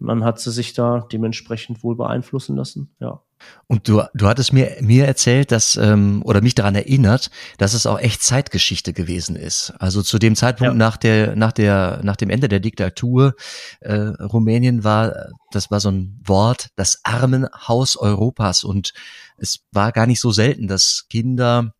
[0.00, 3.20] Und dann hat sie sich da dementsprechend wohl beeinflussen lassen, ja.
[3.66, 7.86] Und du, du hattest mir, mir erzählt, dass, ähm, oder mich daran erinnert, dass es
[7.86, 9.72] auch echt Zeitgeschichte gewesen ist.
[9.78, 10.78] Also zu dem Zeitpunkt ja.
[10.78, 13.34] nach der, nach der, nach dem Ende der Diktatur,
[13.80, 18.64] äh, Rumänien war, das war so ein Wort, das Armenhaus Europas.
[18.64, 18.92] Und
[19.38, 21.72] es war gar nicht so selten, dass Kinder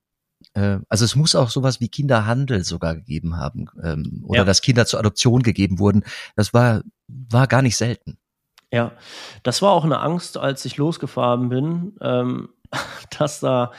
[0.55, 4.45] also es muss auch sowas wie Kinderhandel sogar gegeben haben ähm, oder ja.
[4.45, 6.05] dass Kinder zur Adoption gegeben wurden.
[6.35, 8.19] Das war war gar nicht selten.
[8.73, 8.93] Ja,
[9.43, 12.51] das war auch eine Angst, als ich losgefahren bin, ähm,
[13.19, 13.73] dass da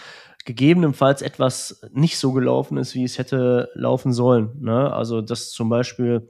[0.45, 4.52] gegebenenfalls etwas nicht so gelaufen ist, wie es hätte laufen sollen.
[4.60, 4.91] Ne?
[4.91, 6.30] Also dass zum Beispiel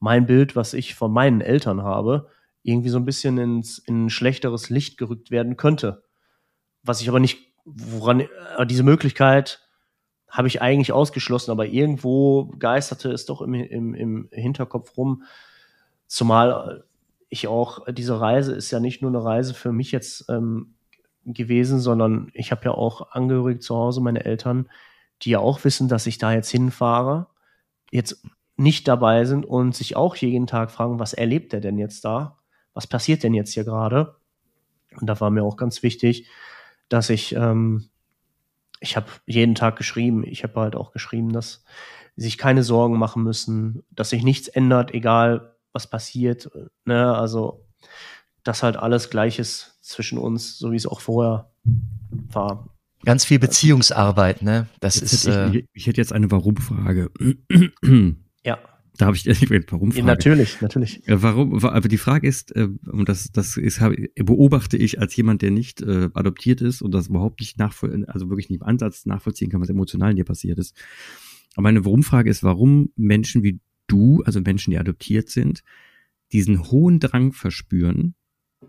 [0.00, 2.28] mein Bild, was ich von meinen Eltern habe,
[2.62, 6.04] irgendwie so ein bisschen ins in ein schlechteres Licht gerückt werden könnte.
[6.82, 9.60] Was ich aber nicht woran äh, diese Möglichkeit
[10.28, 15.24] habe ich eigentlich ausgeschlossen, aber irgendwo geisterte es doch im, im, im Hinterkopf rum.
[16.06, 16.84] Zumal
[17.28, 20.74] ich auch, diese Reise ist ja nicht nur eine Reise für mich jetzt ähm,
[21.24, 24.68] gewesen, sondern ich habe ja auch Angehörige zu Hause, meine Eltern,
[25.22, 27.26] die ja auch wissen, dass ich da jetzt hinfahre,
[27.90, 28.24] jetzt
[28.56, 32.38] nicht dabei sind und sich auch jeden Tag fragen, was erlebt er denn jetzt da?
[32.74, 34.16] Was passiert denn jetzt hier gerade?
[35.00, 36.28] Und da war mir auch ganz wichtig,
[36.92, 37.88] dass ich, ähm,
[38.80, 41.64] ich habe jeden Tag geschrieben, ich habe halt auch geschrieben, dass
[42.16, 46.50] sie sich keine Sorgen machen müssen, dass sich nichts ändert, egal was passiert.
[46.84, 47.14] Ne?
[47.14, 47.64] Also,
[48.42, 51.50] dass halt alles gleich ist zwischen uns, so wie es auch vorher
[52.28, 52.68] war.
[53.04, 54.68] Ganz viel Beziehungsarbeit, ne?
[54.80, 55.26] Das jetzt ist.
[55.26, 57.10] Hätte ich, äh, ich, hätte jetzt eine Warum-Frage.
[58.44, 58.58] ja.
[58.98, 59.24] Da habe ich
[59.70, 60.06] warum Frage.
[60.06, 61.02] Natürlich, natürlich.
[61.06, 61.64] Warum?
[61.64, 63.80] Aber die Frage ist, äh, und das, das ist,
[64.16, 68.28] beobachte ich als jemand, der nicht äh, adoptiert ist und das überhaupt nicht nachvollziehen, also
[68.28, 70.76] wirklich nicht im Ansatz nachvollziehen kann, was emotional in dir passiert ist.
[71.54, 75.62] Aber meine Warum-Frage ist, warum Menschen wie du, also Menschen, die adoptiert sind,
[76.32, 78.14] diesen hohen Drang verspüren,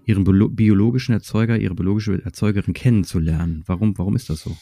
[0.06, 0.24] ihren
[0.56, 3.64] biologischen Erzeuger, ihre biologische Erzeugerin kennenzulernen.
[3.68, 4.56] Warum, warum ist das so?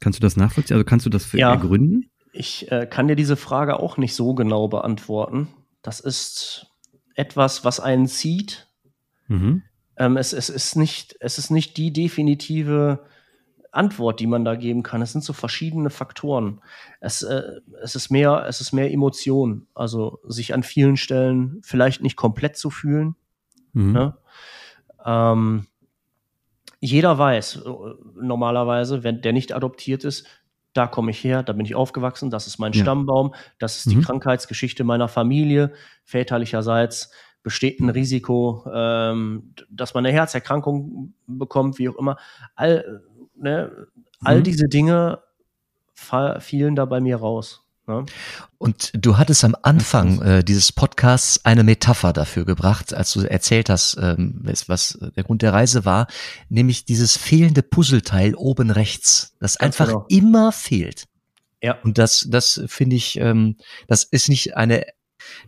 [0.00, 0.76] Kannst du das nachvollziehen?
[0.76, 2.10] Also kannst du das für ja, ergründen?
[2.32, 5.48] Ich äh, kann dir diese Frage auch nicht so genau beantworten.
[5.82, 6.72] Das ist
[7.14, 8.68] etwas, was einen zieht.
[9.28, 9.62] Mhm.
[9.96, 13.04] Ähm, es, es, ist nicht, es ist nicht die definitive
[13.70, 15.02] Antwort, die man da geben kann.
[15.02, 16.60] Es sind so verschiedene Faktoren.
[17.00, 19.66] Es, äh, es, ist mehr, es ist mehr Emotion.
[19.74, 23.16] Also sich an vielen Stellen vielleicht nicht komplett zu fühlen.
[23.72, 23.92] Mhm.
[23.92, 24.16] Ne?
[25.04, 25.66] Ähm,
[26.80, 27.70] jeder weiß äh,
[28.20, 30.26] normalerweise, wenn der nicht adoptiert ist,
[30.72, 32.82] da komme ich her, da bin ich aufgewachsen, das ist mein ja.
[32.82, 34.02] Stammbaum, das ist die mhm.
[34.02, 35.72] Krankheitsgeschichte meiner Familie.
[36.04, 37.10] Väterlicherseits
[37.42, 42.16] besteht ein Risiko, ähm, dass man eine Herzerkrankung bekommt, wie auch immer.
[42.54, 43.02] All,
[43.34, 43.88] ne,
[44.20, 44.44] all mhm.
[44.44, 45.22] diese Dinge
[46.38, 47.61] fielen da bei mir raus.
[47.86, 48.06] Ne?
[48.58, 53.68] Und du hattest am Anfang äh, dieses Podcasts eine Metapher dafür gebracht, als du erzählt
[53.68, 56.06] hast, ähm, was der Grund der Reise war,
[56.48, 60.06] nämlich dieses fehlende Puzzleteil oben rechts, das Ganz einfach genau.
[60.08, 61.04] immer fehlt.
[61.62, 61.78] Ja.
[61.82, 63.56] Und das, das finde ich, ähm,
[63.88, 64.84] das ist nicht eine,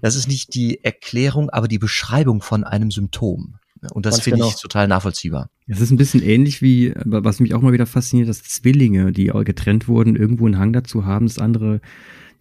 [0.01, 3.59] das ist nicht die Erklärung, aber die Beschreibung von einem Symptom.
[3.93, 4.49] Und das finde genau.
[4.49, 5.51] ich total nachvollziehbar.
[5.67, 9.27] Es ist ein bisschen ähnlich wie, was mich auch mal wieder fasziniert, dass Zwillinge, die
[9.27, 11.81] getrennt wurden, irgendwo einen Hang dazu haben, das andere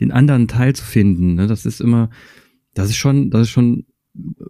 [0.04, 1.36] den anderen Teil zu finden.
[1.36, 1.48] Ne?
[1.48, 2.10] Das ist immer,
[2.74, 3.86] das ist schon, das ist schon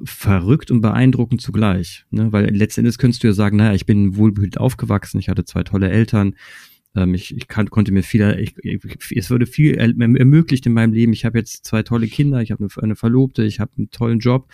[0.04, 2.06] verrückt und beeindruckend zugleich.
[2.10, 2.32] Ne?
[2.32, 5.90] Weil letztendlich könntest du ja sagen, naja, ich bin wohlbehütet aufgewachsen, ich hatte zwei tolle
[5.90, 6.36] Eltern,
[6.96, 10.94] ähm, ich, ich kann, konnte mir viel, ich, ich, es wurde viel ermöglicht in meinem
[10.94, 11.14] Leben.
[11.14, 14.20] Ich habe jetzt zwei tolle Kinder, ich habe eine, eine Verlobte, ich habe einen tollen
[14.20, 14.52] Job.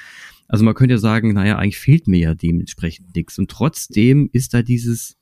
[0.48, 3.38] Also man könnte ja sagen, naja, eigentlich fehlt mir ja dementsprechend nichts.
[3.40, 5.18] Und trotzdem ist da dieses,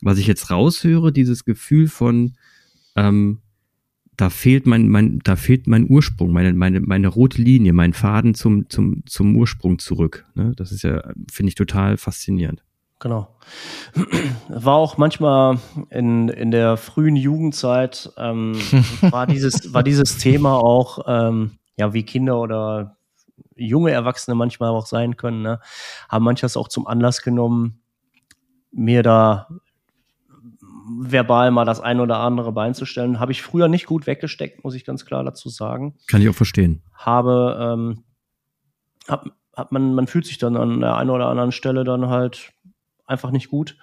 [0.00, 2.34] was ich jetzt raushöre, dieses Gefühl von,
[2.96, 3.38] ähm,
[4.20, 8.34] da fehlt mein, mein, da fehlt mein Ursprung, meine, meine, meine rote Linie, mein Faden
[8.34, 10.26] zum, zum, zum Ursprung zurück.
[10.34, 10.52] Ne?
[10.56, 12.62] Das ist ja, finde ich, total faszinierend.
[12.98, 13.34] Genau.
[14.48, 18.54] War auch manchmal in, in der frühen Jugendzeit, ähm,
[19.00, 22.98] war, dieses, war dieses Thema auch, ähm, ja, wie Kinder oder
[23.56, 25.60] junge Erwachsene manchmal auch sein können, ne?
[26.10, 27.80] haben manches auch zum Anlass genommen,
[28.70, 29.48] mir da
[30.98, 33.20] verbal mal das ein oder andere Bein zu stellen.
[33.20, 35.94] Habe ich früher nicht gut weggesteckt, muss ich ganz klar dazu sagen.
[36.08, 36.82] Kann ich auch verstehen.
[36.94, 38.04] Habe, ähm,
[39.08, 42.52] hab, hab man, man fühlt sich dann an der einen oder anderen Stelle dann halt
[43.06, 43.76] einfach nicht gut.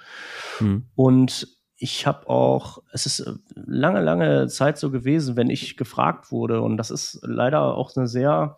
[0.59, 0.85] Hm.
[0.95, 6.61] Und ich habe auch, es ist lange, lange Zeit so gewesen, wenn ich gefragt wurde,
[6.61, 8.57] und das ist leider auch eine sehr,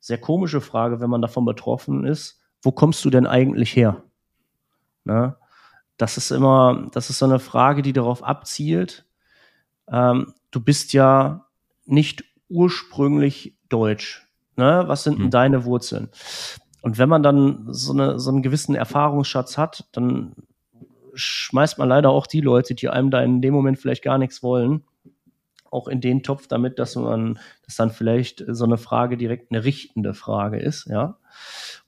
[0.00, 4.02] sehr komische Frage, wenn man davon betroffen ist, wo kommst du denn eigentlich her?
[5.04, 5.36] Na?
[5.98, 9.04] Das ist immer, das ist so eine Frage, die darauf abzielt.
[9.90, 11.46] Ähm, du bist ja
[11.84, 14.26] nicht ursprünglich deutsch.
[14.56, 14.84] Ne?
[14.86, 15.30] Was sind denn mhm.
[15.30, 16.08] deine Wurzeln?
[16.80, 20.34] Und wenn man dann so, eine, so einen gewissen Erfahrungsschatz hat, dann
[21.14, 24.42] schmeißt man leider auch die Leute, die einem da in dem Moment vielleicht gar nichts
[24.42, 24.84] wollen,
[25.70, 29.64] auch in den Topf damit, dass man, dass dann vielleicht so eine Frage direkt eine
[29.64, 31.18] richtende Frage ist, ja.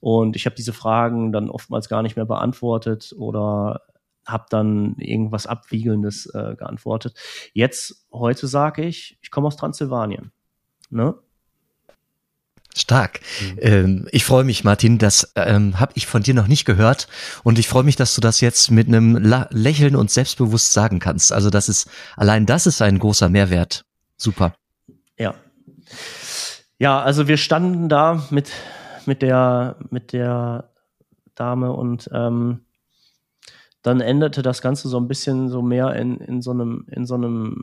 [0.01, 3.83] Und ich habe diese Fragen dann oftmals gar nicht mehr beantwortet oder
[4.26, 7.14] habe dann irgendwas Abwiegelndes äh, geantwortet.
[7.52, 10.33] Jetzt, heute sage ich, ich komme aus Transsilvanien.
[10.90, 11.14] Ne?
[12.76, 13.20] Stark.
[13.40, 13.59] Mhm.
[13.61, 17.09] Ähm, ich freue mich, Martin, das ähm, habe ich von dir noch nicht gehört
[17.42, 21.00] und ich freue mich, dass du das jetzt mit einem La Lächeln und selbstbewusst sagen
[21.00, 21.33] kannst.
[21.33, 23.85] Also das ist allein das ist ein großer Mehrwert.
[24.16, 24.54] Super.
[25.18, 25.35] Ja.
[26.78, 28.50] Ja, also wir standen da mit
[29.04, 30.70] mit der mit der
[31.35, 32.61] Dame und ähm,
[33.82, 37.14] dann endete das Ganze so ein bisschen so mehr in, in so einem, in so
[37.14, 37.62] einem,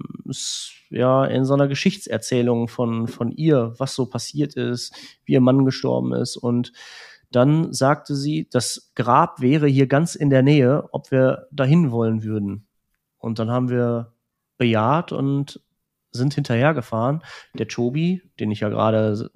[0.90, 5.64] ja, in so einer Geschichtserzählung von, von ihr, was so passiert ist, wie ihr Mann
[5.66, 6.36] gestorben ist.
[6.36, 6.74] Und
[7.32, 12.24] dann sagte sie, das Grab wäre hier ganz in der Nähe, ob wir dahin wollen
[12.24, 12.68] würden.
[13.18, 14.14] Und dann haben wir
[14.58, 15.62] bejaht und
[16.12, 17.22] sind hinterhergefahren.
[17.54, 19.30] Der Tobi, den ich ja gerade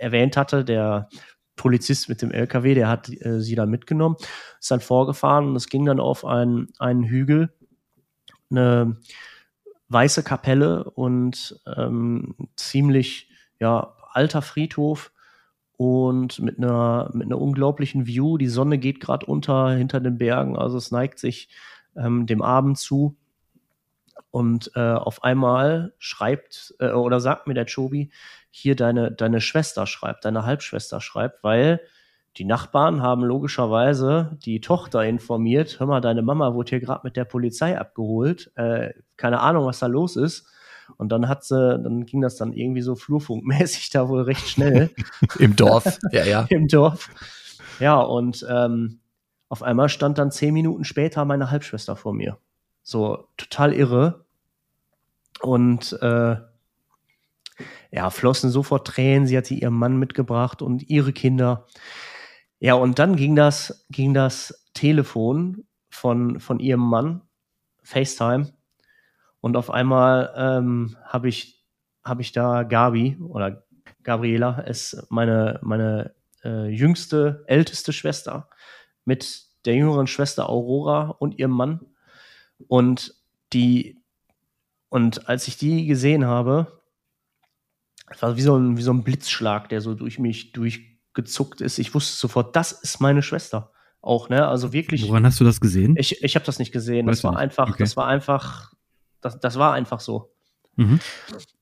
[0.00, 1.08] erwähnt hatte, der
[1.56, 4.16] Polizist mit dem LKW, der hat äh, sie dann mitgenommen,
[4.60, 7.52] ist dann vorgefahren und es ging dann auf einen, einen Hügel,
[8.50, 8.98] eine
[9.88, 15.12] weiße Kapelle und ähm, ziemlich ja, alter Friedhof
[15.76, 18.38] und mit einer, mit einer unglaublichen View.
[18.38, 21.48] Die Sonne geht gerade unter hinter den Bergen, also es neigt sich
[21.96, 23.16] ähm, dem Abend zu.
[24.30, 28.10] Und äh, auf einmal schreibt äh, oder sagt mir der Chobi,
[28.56, 31.80] hier deine, deine Schwester schreibt, deine Halbschwester schreibt, weil
[32.38, 37.16] die Nachbarn haben logischerweise die Tochter informiert, hör mal, deine Mama wurde hier gerade mit
[37.16, 40.46] der Polizei abgeholt, äh, keine Ahnung, was da los ist.
[40.96, 44.90] Und dann hat sie, dann ging das dann irgendwie so flurfunkmäßig da wohl recht schnell.
[45.38, 46.46] Im Dorf, ja, ja.
[46.48, 47.10] Im Dorf.
[47.78, 49.00] Ja, und ähm,
[49.48, 52.38] auf einmal stand dann zehn Minuten später meine Halbschwester vor mir.
[52.82, 54.24] So total irre.
[55.42, 56.36] Und äh,
[57.96, 59.26] ja, flossen sofort Tränen.
[59.26, 61.66] Sie hatte ihren Mann mitgebracht und ihre Kinder.
[62.58, 67.22] Ja, und dann ging das, ging das Telefon von, von ihrem Mann,
[67.82, 68.52] FaceTime.
[69.40, 71.64] Und auf einmal ähm, habe ich,
[72.04, 73.64] hab ich da Gabi oder
[74.02, 78.50] Gabriela, ist meine, meine äh, jüngste, älteste Schwester
[79.06, 81.80] mit der jüngeren Schwester Aurora und ihrem Mann.
[82.68, 83.14] Und
[83.54, 84.02] die,
[84.90, 86.75] und als ich die gesehen habe,
[88.10, 91.78] es war wie so, ein, wie so ein Blitzschlag, der so durch mich durchgezuckt ist.
[91.78, 93.72] Ich wusste sofort, das ist meine Schwester.
[94.00, 94.46] Auch, ne?
[94.46, 95.08] Also wirklich.
[95.08, 95.96] Woran hast du das gesehen?
[95.98, 97.06] Ich, ich habe das nicht gesehen.
[97.06, 97.40] Das war nicht?
[97.40, 97.82] einfach, okay.
[97.82, 98.72] das war einfach,
[99.20, 100.32] das, das war einfach so.
[100.76, 101.00] Mhm.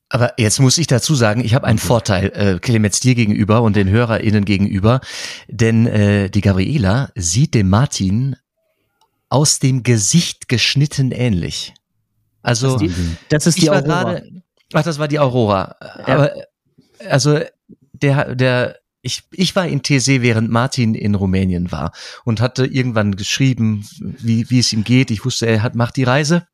[0.09, 3.75] Aber jetzt muss ich dazu sagen, ich habe einen Vorteil, äh, Clemens dir gegenüber und
[3.75, 5.01] den HörerInnen gegenüber,
[5.47, 8.35] denn äh, die Gabriela sieht dem Martin
[9.29, 11.73] aus dem Gesicht geschnitten ähnlich.
[12.43, 14.03] Also das ist die, das ist die Aurora.
[14.03, 15.75] Grade, ach, das war die Aurora.
[16.07, 16.15] Ja.
[16.15, 16.33] Aber
[17.09, 17.39] also
[17.93, 21.91] der der ich, ich war in TC, während Martin in Rumänien war
[22.23, 25.11] und hatte irgendwann geschrieben, wie, wie es ihm geht.
[25.11, 26.47] Ich wusste, er hat, macht die Reise.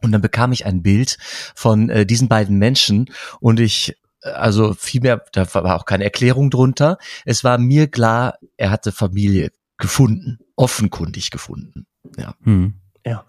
[0.00, 1.18] Und dann bekam ich ein Bild
[1.54, 6.96] von äh, diesen beiden Menschen und ich, also vielmehr, da war auch keine Erklärung drunter.
[7.26, 11.86] Es war mir klar, er hatte Familie gefunden, offenkundig gefunden.
[12.16, 12.34] Ja.
[12.44, 12.80] Hm.
[13.04, 13.26] Ja.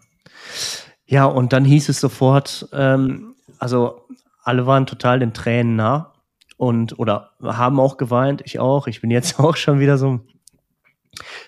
[1.05, 3.34] Ja, und dann hieß es sofort, ähm,
[3.65, 4.05] also
[4.43, 6.13] alle waren total den Tränen nah
[6.55, 8.85] und oder haben auch geweint, ich auch.
[8.85, 10.19] Ich bin jetzt auch schon wieder so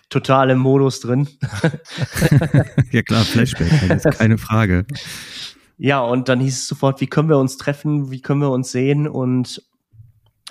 [0.09, 1.27] total im Modus drin.
[2.91, 4.87] ja klar, Flashback, ist keine Frage.
[5.77, 8.71] Ja, und dann hieß es sofort, wie können wir uns treffen, wie können wir uns
[8.71, 9.61] sehen und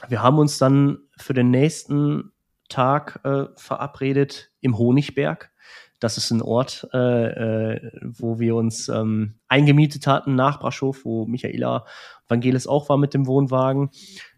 [0.06, 2.30] wir haben uns dann für den nächsten
[2.68, 5.50] Tag äh, verabredet im Honigberg.
[5.98, 11.26] Das ist ein Ort, äh, äh, wo wir uns ähm, eingemietet hatten nach Braschow, wo
[11.26, 11.86] Michaela
[12.28, 13.90] Vangelis auch war mit dem Wohnwagen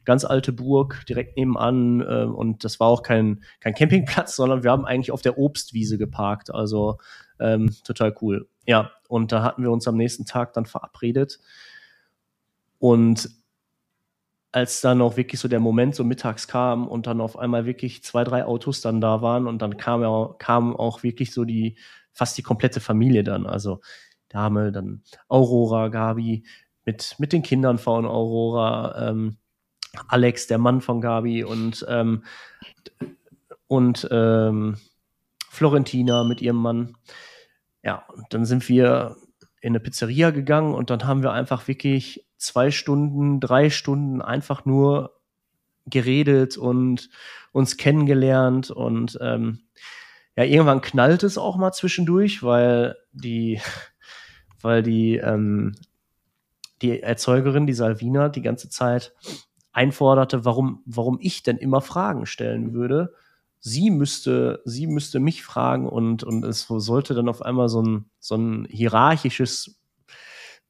[0.09, 4.71] ganz alte Burg direkt nebenan äh, und das war auch kein, kein Campingplatz, sondern wir
[4.71, 6.55] haben eigentlich auf der Obstwiese geparkt.
[6.55, 6.97] Also
[7.39, 8.49] ähm, total cool.
[8.67, 11.41] Ja, und da hatten wir uns am nächsten Tag dann verabredet.
[12.79, 13.29] Und
[14.59, 18.03] als dann auch wirklich so der Moment so mittags kam und dann auf einmal wirklich
[18.03, 21.77] zwei, drei Autos dann da waren und dann kam ja kam auch wirklich so die
[22.13, 23.47] fast die komplette Familie dann.
[23.47, 23.81] Also
[24.29, 26.45] Dame, dann Aurora, Gabi
[26.85, 29.37] mit, mit den Kindern von Aurora, ähm,
[30.09, 32.25] Alex, der Mann von Gabi und, ähm,
[33.69, 34.77] und ähm,
[35.51, 36.97] Florentina mit ihrem Mann.
[37.85, 39.17] Ja, und dann sind wir
[39.61, 44.65] in eine Pizzeria gegangen und dann haben wir einfach wirklich zwei Stunden, drei Stunden einfach
[44.65, 45.21] nur
[45.87, 47.11] geredet und
[47.53, 49.61] uns kennengelernt und ähm,
[50.37, 53.61] ja, irgendwann knallt es auch mal zwischendurch, weil die,
[54.63, 55.75] weil die, ähm,
[56.81, 59.15] die Erzeugerin, die Salvina, die ganze Zeit
[59.73, 63.15] einforderte, warum, warum ich denn immer Fragen stellen würde.
[63.61, 68.11] Sie müsste, sie müsste mich fragen und, und es sollte dann auf einmal so ein,
[68.21, 69.78] so ein hierarchisches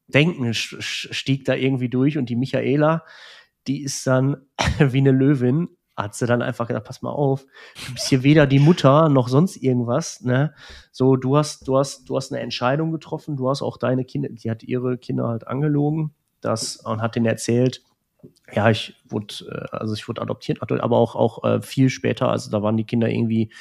[0.09, 3.05] Denken stieg da irgendwie durch und die Michaela,
[3.67, 4.39] die ist dann
[4.79, 7.45] wie eine Löwin, hat sie dann einfach gedacht, pass mal auf,
[7.87, 10.55] du bist hier weder die Mutter noch sonst irgendwas, ne?
[10.93, 14.29] So, du hast, du hast, du hast eine Entscheidung getroffen, du hast auch deine Kinder,
[14.31, 17.83] die hat ihre Kinder halt angelogen, das und hat denen erzählt,
[18.53, 22.51] ja, ich wurde, äh, also ich wurde adoptiert, aber auch, auch äh, viel später, also
[22.51, 23.53] da waren die Kinder irgendwie,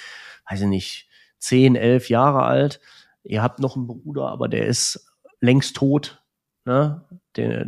[0.50, 2.80] weiß ich nicht, zehn, elf Jahre alt.
[3.24, 6.22] Ihr habt noch einen Bruder, aber der ist längst tot.
[6.68, 7.02] Ne?
[7.38, 7.66] Der,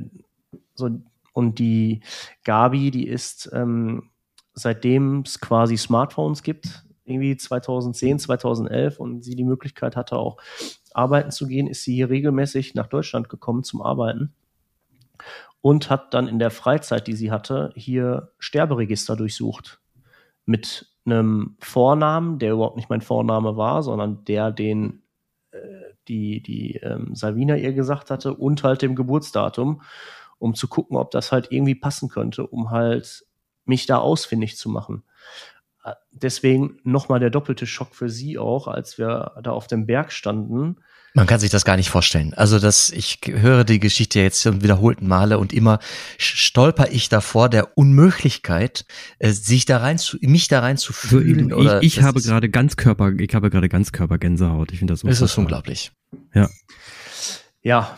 [0.75, 0.89] so,
[1.31, 2.01] und die
[2.43, 4.09] Gabi, die ist, ähm,
[4.53, 10.37] seitdem es quasi Smartphones gibt, irgendwie 2010, 2011 und sie die Möglichkeit hatte, auch
[10.93, 14.33] arbeiten zu gehen, ist sie hier regelmäßig nach Deutschland gekommen zum Arbeiten
[15.61, 19.79] und hat dann in der Freizeit, die sie hatte, hier Sterberegister durchsucht.
[20.45, 25.03] Mit einem Vornamen, der überhaupt nicht mein Vorname war, sondern der, den
[25.51, 29.81] äh, die, die ähm, Salvina ihr gesagt hatte, und halt dem Geburtsdatum,
[30.39, 33.25] um zu gucken, ob das halt irgendwie passen könnte, um halt
[33.65, 35.03] mich da ausfindig zu machen.
[35.83, 40.11] Äh, deswegen nochmal der doppelte Schock für sie auch, als wir da auf dem Berg
[40.11, 40.77] standen
[41.13, 42.33] man kann sich das gar nicht vorstellen.
[42.33, 45.79] Also das, ich höre die Geschichte jetzt zum wiederholten Male und immer
[46.17, 48.85] stolper ich davor der Unmöglichkeit,
[49.19, 51.51] äh, sich da rein zu, mich da rein zu fühlen.
[51.53, 54.71] Also, ich, ich habe gerade Ganzkörper, ich habe gerade Ganzkörpergänsehaut.
[54.71, 55.07] Ich finde das so.
[55.07, 55.91] Es ist unglaublich.
[56.33, 56.49] Ja.
[57.61, 57.97] Ja.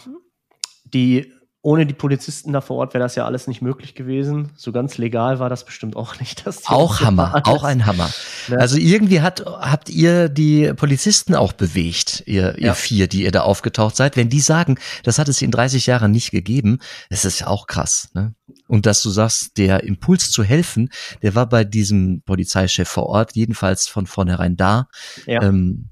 [0.86, 1.32] Die
[1.64, 4.50] ohne die Polizisten da vor Ort wäre das ja alles nicht möglich gewesen.
[4.56, 6.46] So ganz legal war das bestimmt auch nicht.
[6.48, 7.46] Das auch Hammer, alles.
[7.46, 8.10] auch ein Hammer.
[8.48, 8.58] Ne?
[8.58, 12.74] Also irgendwie hat, habt ihr die Polizisten auch bewegt, ihr, ihr ja.
[12.74, 14.18] vier, die ihr da aufgetaucht seid.
[14.18, 16.80] Wenn die sagen, das hat es in 30 Jahren nicht gegeben,
[17.12, 18.10] das ist ja auch krass.
[18.16, 18.34] Ne?
[18.68, 20.90] Und dass du sagst, der Impuls zu helfen,
[21.22, 24.88] der war bei diesem Polizeichef vor Ort jedenfalls von vornherein da.
[25.28, 25.44] Ja.
[25.44, 25.91] Ähm,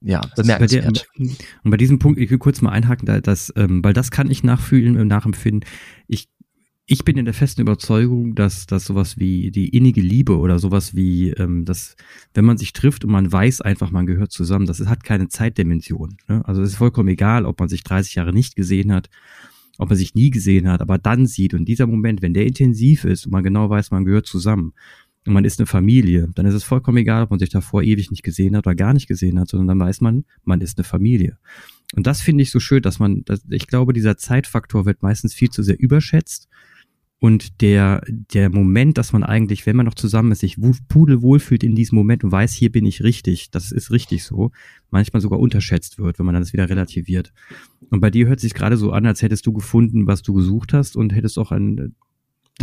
[0.00, 1.08] ja, bemerkenswert.
[1.16, 3.92] Bei der, und bei diesem Punkt, ich will kurz mal einhaken, da, das, ähm, weil
[3.92, 5.68] das kann ich nachfühlen, äh, nachempfinden.
[6.06, 6.28] Ich,
[6.86, 10.94] ich bin in der festen Überzeugung, dass, dass sowas wie die innige Liebe oder sowas
[10.94, 11.96] wie, ähm, dass,
[12.34, 16.16] wenn man sich trifft und man weiß einfach, man gehört zusammen, das hat keine Zeitdimension.
[16.28, 16.42] Ne?
[16.46, 19.10] Also es ist vollkommen egal, ob man sich 30 Jahre nicht gesehen hat,
[19.78, 23.04] ob man sich nie gesehen hat, aber dann sieht und dieser Moment, wenn der intensiv
[23.04, 24.72] ist und man genau weiß, man gehört zusammen,
[25.28, 28.10] und man ist eine Familie, dann ist es vollkommen egal, ob man sich davor ewig
[28.10, 30.84] nicht gesehen hat oder gar nicht gesehen hat, sondern dann weiß man, man ist eine
[30.84, 31.38] Familie.
[31.94, 35.34] Und das finde ich so schön, dass man, dass, ich glaube, dieser Zeitfaktor wird meistens
[35.34, 36.48] viel zu sehr überschätzt.
[37.20, 40.56] Und der, der Moment, dass man eigentlich, wenn man noch zusammen ist, sich
[40.88, 44.52] pudelwohl fühlt in diesem Moment und weiß, hier bin ich richtig, das ist richtig so,
[44.90, 47.32] manchmal sogar unterschätzt wird, wenn man dann das wieder relativiert.
[47.90, 50.72] Und bei dir hört sich gerade so an, als hättest du gefunden, was du gesucht
[50.72, 51.96] hast und hättest auch ein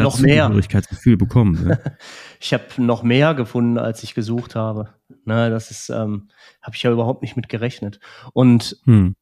[0.03, 1.65] noch mehr Gefühl bekommen.
[1.65, 1.97] Ne?
[2.39, 4.89] ich habe noch mehr gefunden, als ich gesucht habe.
[5.25, 6.29] Ne, das ist, ähm,
[6.61, 7.99] habe ich ja überhaupt nicht mit gerechnet.
[8.33, 9.15] Und hm.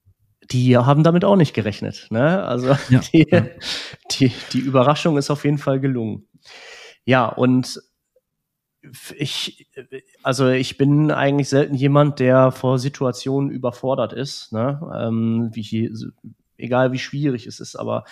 [0.52, 2.08] die haben damit auch nicht gerechnet.
[2.10, 2.44] Ne?
[2.44, 3.46] Also ja, die, ja.
[4.12, 6.28] die, die Überraschung ist auf jeden Fall gelungen.
[7.06, 7.82] Ja, und
[9.16, 9.70] ich,
[10.24, 14.82] also ich bin eigentlich selten jemand, der vor Situationen überfordert ist, ne?
[14.94, 15.90] ähm, wie,
[16.58, 18.04] egal wie schwierig es ist, aber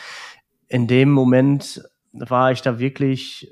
[0.68, 1.84] in dem Moment
[2.14, 3.52] war ich da wirklich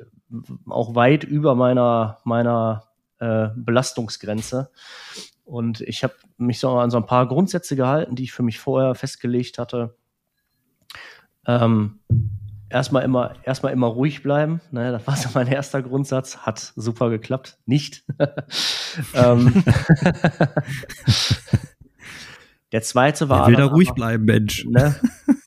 [0.68, 2.90] auch weit über meiner, meiner
[3.20, 4.72] äh, Belastungsgrenze.
[5.44, 8.60] Und ich habe mich so an so ein paar Grundsätze gehalten, die ich für mich
[8.60, 9.96] vorher festgelegt hatte.
[11.48, 12.00] Ähm,
[12.70, 14.62] erstmal immer, erstmal immer ruhig bleiben.
[14.72, 16.38] Ne, das war so mein erster Grundsatz.
[16.38, 17.58] Hat super geklappt.
[17.66, 18.04] Nicht.
[19.16, 19.64] ähm,
[22.72, 23.42] der zweite war.
[23.42, 24.66] Ich will da ruhig bleiben, Mensch.
[24.66, 24.96] Ne,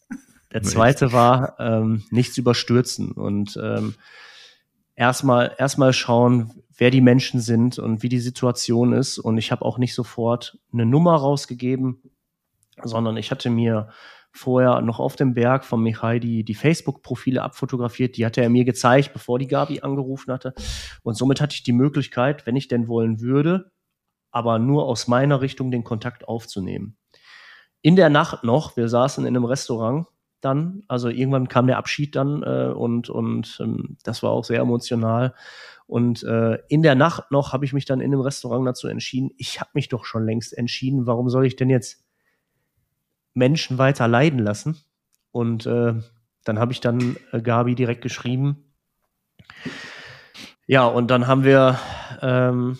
[0.53, 3.95] der zweite war ähm, nichts überstürzen und ähm,
[4.95, 9.19] erstmal erstmal schauen, wer die Menschen sind und wie die Situation ist.
[9.19, 12.03] Und ich habe auch nicht sofort eine Nummer rausgegeben,
[12.83, 13.89] sondern ich hatte mir
[14.33, 18.17] vorher noch auf dem Berg von Michai die, die Facebook-Profile abfotografiert.
[18.17, 20.55] Die hatte er mir gezeigt, bevor die Gabi angerufen hatte.
[21.03, 23.71] Und somit hatte ich die Möglichkeit, wenn ich denn wollen würde,
[24.31, 26.97] aber nur aus meiner Richtung den Kontakt aufzunehmen.
[27.83, 30.07] In der Nacht noch, wir saßen in einem Restaurant
[30.45, 30.83] dann.
[30.89, 35.35] Also irgendwann kam der Abschied dann äh, und, und ähm, das war auch sehr emotional.
[35.87, 39.31] Und äh, in der Nacht noch habe ich mich dann in dem Restaurant dazu entschieden,
[39.37, 42.05] ich habe mich doch schon längst entschieden, warum soll ich denn jetzt
[43.35, 44.77] Menschen weiter leiden lassen?
[45.33, 45.95] Und äh,
[46.45, 48.73] dann habe ich dann äh, Gabi direkt geschrieben.
[50.67, 51.79] Ja, und dann haben wir,
[52.21, 52.79] ähm,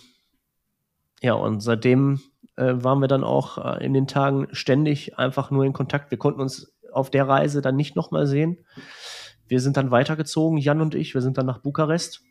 [1.21, 2.21] ja, und seitdem
[2.55, 6.11] äh, waren wir dann auch äh, in den Tagen ständig einfach nur in Kontakt.
[6.11, 8.65] Wir konnten uns auf der Reise dann nicht nochmal sehen.
[9.47, 11.13] Wir sind dann weitergezogen, Jan und ich.
[11.13, 12.23] Wir sind dann nach Bukarest.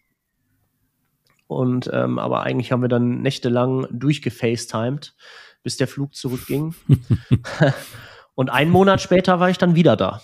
[1.46, 5.14] Und ähm, aber eigentlich haben wir dann nächtelang durchgefacetimed,
[5.62, 6.74] bis der Flug zurückging.
[8.34, 10.22] und einen Monat später war ich dann wieder da.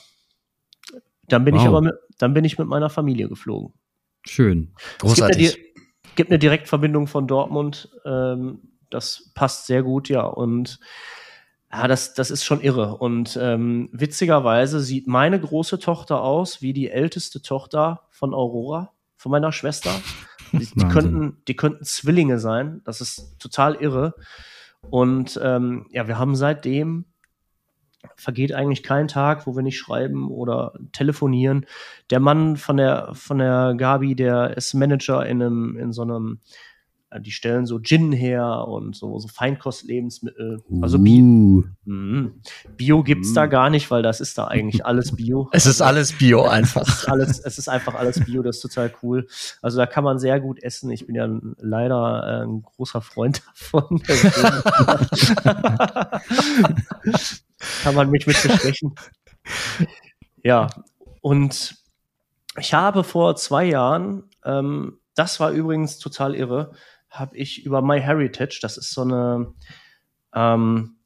[1.29, 1.61] Dann bin wow.
[1.61, 3.75] ich aber mit, dann bin ich mit meiner Familie geflogen.
[4.25, 4.75] Schön.
[4.99, 5.47] Großartig.
[5.47, 7.91] Es gibt eine, gibt eine Direktverbindung von Dortmund.
[8.07, 8.61] Ähm,
[8.91, 10.23] das passt sehr gut, ja.
[10.23, 10.81] Und
[11.71, 12.97] ja, das, das ist schon irre.
[12.97, 19.33] Und ähm, witzigerweise sieht meine große Tochter aus wie die älteste Tochter von Aurora, von
[19.33, 19.91] meiner Schwester.
[20.51, 22.81] Die, die könnten, die könnten Zwillinge sein.
[22.87, 24.15] Das ist total irre.
[24.89, 27.05] Und ähm, ja, wir haben seitdem
[28.17, 31.67] vergeht eigentlich kein Tag, wo wir nicht schreiben oder telefonieren.
[32.11, 36.41] Der Mann von der von der Gabi, der ist Manager in einem in so einem
[37.17, 40.63] die stellen so Gin her und so, so Feinkostlebensmittel.
[40.83, 41.65] Also Bio.
[41.87, 42.31] Uh.
[42.77, 43.35] Bio gibt's uh.
[43.35, 45.49] da gar nicht, weil das ist da eigentlich alles Bio.
[45.53, 46.83] es ist alles Bio einfach.
[46.87, 49.27] es, ist alles, es ist einfach alles Bio, das ist total cool.
[49.63, 50.91] Also da kann man sehr gut essen.
[50.91, 51.29] Ich bin ja
[51.59, 54.03] leider äh, ein großer Freund davon.
[57.83, 58.95] kann man mich mit besprechen.
[60.43, 60.69] Ja,
[61.23, 61.75] und
[62.59, 66.73] ich habe vor zwei Jahren, ähm, das war übrigens total irre,
[67.11, 69.53] habe ich über MyHeritage, das ist so eine,
[70.35, 70.97] ähm,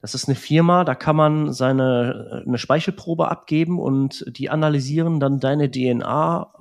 [0.00, 5.38] das ist eine Firma, da kann man seine eine Speichelprobe abgeben und die analysieren dann
[5.38, 6.52] deine DNA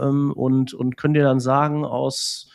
[0.00, 2.50] ähm, und, und können dir dann sagen, aus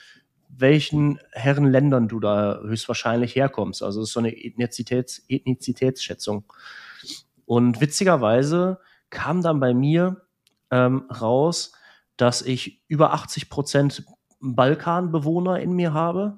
[0.49, 3.81] welchen Herrenländern du da höchstwahrscheinlich herkommst.
[3.81, 6.51] Also das ist so eine Ethnizitäts, Ethnizitätsschätzung.
[7.45, 8.79] Und witzigerweise
[9.09, 10.21] kam dann bei mir
[10.69, 11.73] ähm, raus,
[12.17, 14.03] dass ich über 80 Prozent
[14.39, 16.37] Balkanbewohner in mir habe.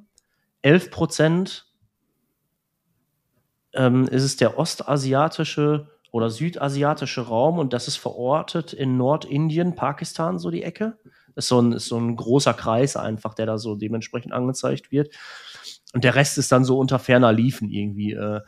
[0.62, 1.66] 11 Prozent
[3.74, 10.40] ähm, ist es der ostasiatische oder südasiatische Raum und das ist verortet in Nordindien, Pakistan,
[10.40, 10.98] so die Ecke.
[11.36, 14.92] Das ist so ein, ist so ein großer Kreis einfach, der da so dementsprechend angezeigt
[14.92, 15.16] wird.
[15.94, 18.14] Und der Rest ist dann so unter ferner Liefen irgendwie.
[18.14, 18.42] Äh,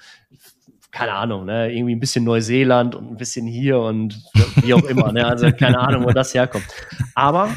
[0.92, 4.22] keine Ahnung, ne, irgendwie ein bisschen Neuseeland und ein bisschen hier und
[4.58, 6.68] wie auch immer, ne, also keine Ahnung, wo das herkommt.
[7.16, 7.50] Aber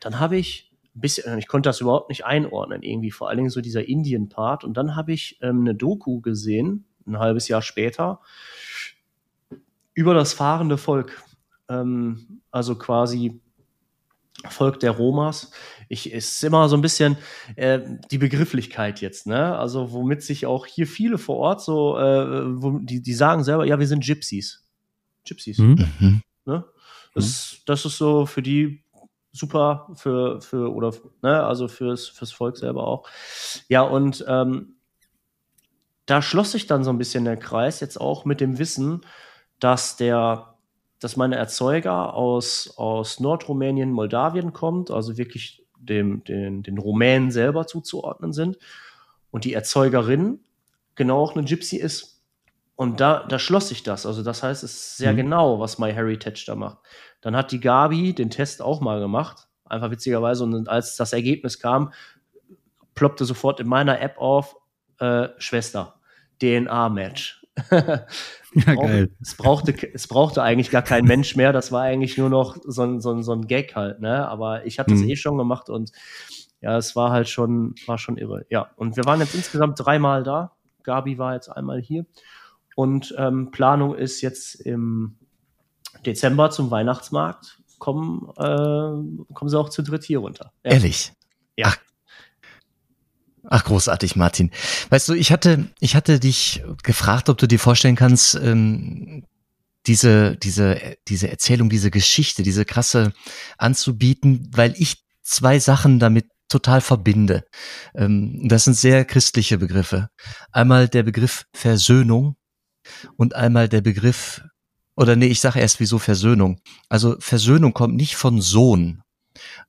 [0.00, 3.60] dann habe ich bisschen, ich konnte das überhaupt nicht einordnen, irgendwie, vor allen Dingen so
[3.60, 4.64] dieser Indien-Part.
[4.64, 8.20] Und dann habe ich ähm, eine Doku gesehen, ein halbes Jahr später,
[9.94, 11.22] über das fahrende Volk.
[11.68, 13.40] Ähm, also quasi
[14.48, 15.52] Volk der Romas.
[15.88, 17.16] Ich ist immer so ein bisschen
[17.56, 17.80] äh,
[18.10, 19.56] die Begrifflichkeit jetzt, ne?
[19.56, 23.64] Also womit sich auch hier viele vor Ort so, äh, wo, die, die sagen selber,
[23.64, 24.64] ja, wir sind Gypsies.
[25.26, 25.58] Gypsies.
[25.58, 25.88] Mhm.
[26.00, 26.22] mhm.
[26.44, 26.64] Ne?
[27.14, 28.81] Das, das ist so für die
[29.32, 33.08] super für, für oder ne, also fürs, fürs Volk selber auch.
[33.68, 34.76] Ja, und ähm,
[36.06, 39.02] da schloss sich dann so ein bisschen der Kreis, jetzt auch mit dem Wissen,
[39.58, 40.52] dass der
[41.02, 47.66] dass meine Erzeuger aus, aus Nordrumänien, Moldawien kommt, also wirklich dem, den, den Rumänen selber
[47.66, 48.56] zuzuordnen sind.
[49.32, 50.40] Und die Erzeugerin
[50.94, 52.11] genau auch eine Gypsy ist.
[52.74, 54.06] Und da, da schloss sich das.
[54.06, 55.18] Also das heißt, es ist sehr mhm.
[55.18, 56.78] genau, was MyHeritage da macht.
[57.20, 59.48] Dann hat die Gabi den Test auch mal gemacht.
[59.64, 60.44] Einfach witzigerweise.
[60.44, 61.92] Und als das Ergebnis kam,
[62.94, 64.56] ploppte sofort in meiner App auf,
[64.98, 66.00] äh, Schwester,
[66.40, 67.46] DNA-Match.
[68.54, 69.10] Ja, geil.
[69.20, 71.52] Es brauchte, es brauchte eigentlich gar kein Mensch mehr.
[71.52, 74.28] Das war eigentlich nur noch so ein, so ein, so ein Gag halt, ne?
[74.28, 75.08] Aber ich hatte es mhm.
[75.08, 75.90] eh schon gemacht und
[76.60, 78.44] ja, es war halt schon, war schon irre.
[78.50, 80.52] Ja, und wir waren jetzt insgesamt dreimal da.
[80.82, 82.04] Gabi war jetzt einmal hier.
[82.74, 85.16] Und ähm, Planung ist jetzt im
[86.06, 87.58] Dezember zum Weihnachtsmarkt.
[87.78, 90.52] Kommen, äh, kommen sie auch zu dritt hier runter.
[90.64, 90.72] Ja.
[90.72, 91.12] Ehrlich?
[91.56, 91.68] Ja.
[91.68, 91.78] Ach,
[93.44, 94.50] Ach, großartig, Martin.
[94.90, 99.24] Weißt du, ich hatte, ich hatte dich gefragt, ob du dir vorstellen kannst, ähm,
[99.86, 103.12] diese, diese, diese Erzählung, diese Geschichte, diese krasse
[103.58, 107.44] anzubieten, weil ich zwei Sachen damit total verbinde.
[107.94, 110.08] Ähm, das sind sehr christliche Begriffe.
[110.52, 112.36] Einmal der Begriff Versöhnung
[113.16, 114.44] und einmal der Begriff,
[114.96, 116.60] oder nee, ich sage erst wieso Versöhnung.
[116.88, 119.02] Also Versöhnung kommt nicht von Sohn,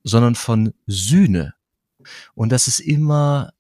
[0.04, 1.54] sondern von Sühne.
[2.36, 3.54] Und das ist immer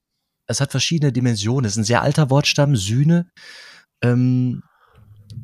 [0.47, 1.65] es hat verschiedene Dimensionen.
[1.65, 3.29] Es ist ein sehr alter Wortstamm, Sühne.
[4.01, 4.63] Ähm,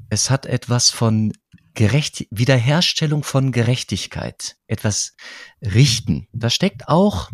[0.10, 1.34] es hat etwas von
[1.74, 5.16] Gerecht Wiederherstellung von Gerechtigkeit, etwas
[5.62, 6.28] richten.
[6.34, 7.30] Da steckt auch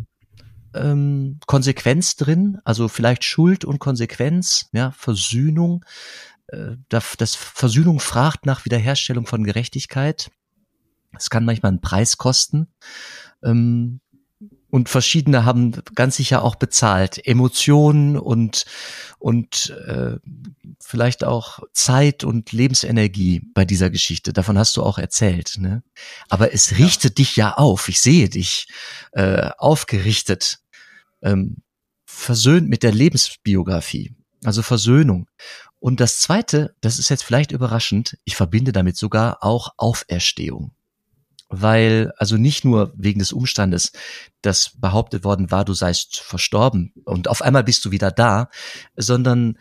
[0.76, 5.84] ähm, Konsequenz drin, also vielleicht Schuld und Konsequenz, ja, Versöhnung.
[6.48, 10.32] Äh, das Versöhnung fragt nach Wiederherstellung von Gerechtigkeit.
[11.18, 12.68] Es kann manchmal einen Preis kosten.
[13.44, 14.02] Ähm,
[14.70, 17.26] und verschiedene haben ganz sicher auch bezahlt.
[17.26, 18.66] Emotionen und,
[19.20, 20.18] und äh,
[20.82, 24.34] vielleicht auch Zeit und Lebensenergie bei dieser Geschichte.
[24.34, 25.56] Davon hast du auch erzählt.
[25.60, 25.82] Ne?
[26.28, 27.24] Aber es richtet ja.
[27.24, 27.88] dich ja auf.
[27.88, 28.68] Ich sehe dich
[29.14, 30.60] äh, aufgerichtet,
[31.22, 31.58] ähm,
[32.06, 34.14] versöhnt mit der Lebensbiografie.
[34.44, 35.28] Also Versöhnung.
[35.86, 40.72] Und das Zweite, das ist jetzt vielleicht überraschend, ich verbinde damit sogar auch Auferstehung
[41.48, 43.92] weil, also nicht nur wegen des Umstandes,
[44.42, 48.50] dass behauptet worden war, du seist verstorben und auf einmal bist du wieder da,
[48.96, 49.60] sondern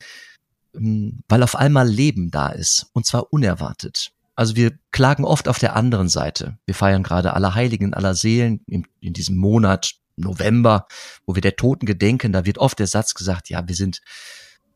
[0.74, 4.12] ähm, weil auf einmal Leben da ist und zwar unerwartet.
[4.34, 6.56] Also wir klagen oft auf der anderen Seite.
[6.64, 10.86] Wir feiern gerade aller Heiligen, aller Seelen in, in diesem Monat November,
[11.26, 12.32] wo wir der Toten gedenken.
[12.32, 14.00] Da wird oft der Satz gesagt, ja, wir sind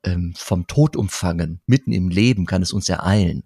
[0.05, 1.61] ähm, vom Tod umfangen.
[1.67, 3.45] Mitten im Leben kann es uns ereilen.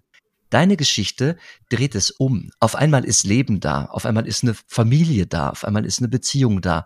[0.49, 1.37] Deine Geschichte
[1.69, 2.51] dreht es um.
[2.59, 6.09] Auf einmal ist Leben da, auf einmal ist eine Familie da, auf einmal ist eine
[6.09, 6.85] Beziehung da.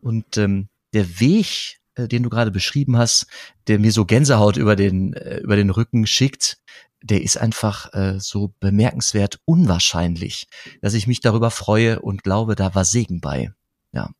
[0.00, 3.26] Und ähm, der Weg, äh, den du gerade beschrieben hast,
[3.66, 6.58] der mir so Gänsehaut über den, äh, über den Rücken schickt,
[7.02, 10.46] der ist einfach äh, so bemerkenswert unwahrscheinlich,
[10.82, 13.52] dass ich mich darüber freue und glaube, da war Segen bei.
[13.92, 14.10] Ja.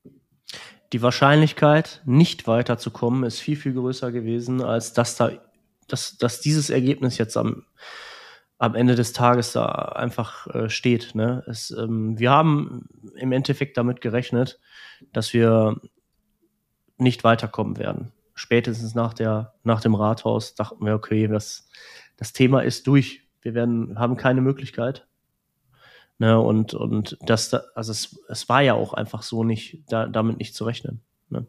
[0.92, 5.30] Die Wahrscheinlichkeit, nicht weiterzukommen, ist viel, viel größer gewesen, als dass da,
[5.86, 7.64] dass, dass dieses Ergebnis jetzt am
[8.60, 11.14] am Ende des Tages da einfach äh, steht.
[11.14, 11.42] Ne?
[11.46, 12.86] Es, ähm, wir haben
[13.16, 14.60] im Endeffekt damit gerechnet,
[15.14, 15.80] dass wir
[16.98, 18.12] nicht weiterkommen werden.
[18.34, 21.70] Spätestens nach, der, nach dem Rathaus dachten wir, okay, das,
[22.18, 23.26] das Thema ist durch.
[23.40, 25.08] Wir werden, haben keine Möglichkeit.
[26.20, 26.38] Ne?
[26.38, 30.36] Und, und das, da, also es, es war ja auch einfach so nicht, da, damit
[30.36, 31.00] nicht zu rechnen.
[31.30, 31.46] Ne?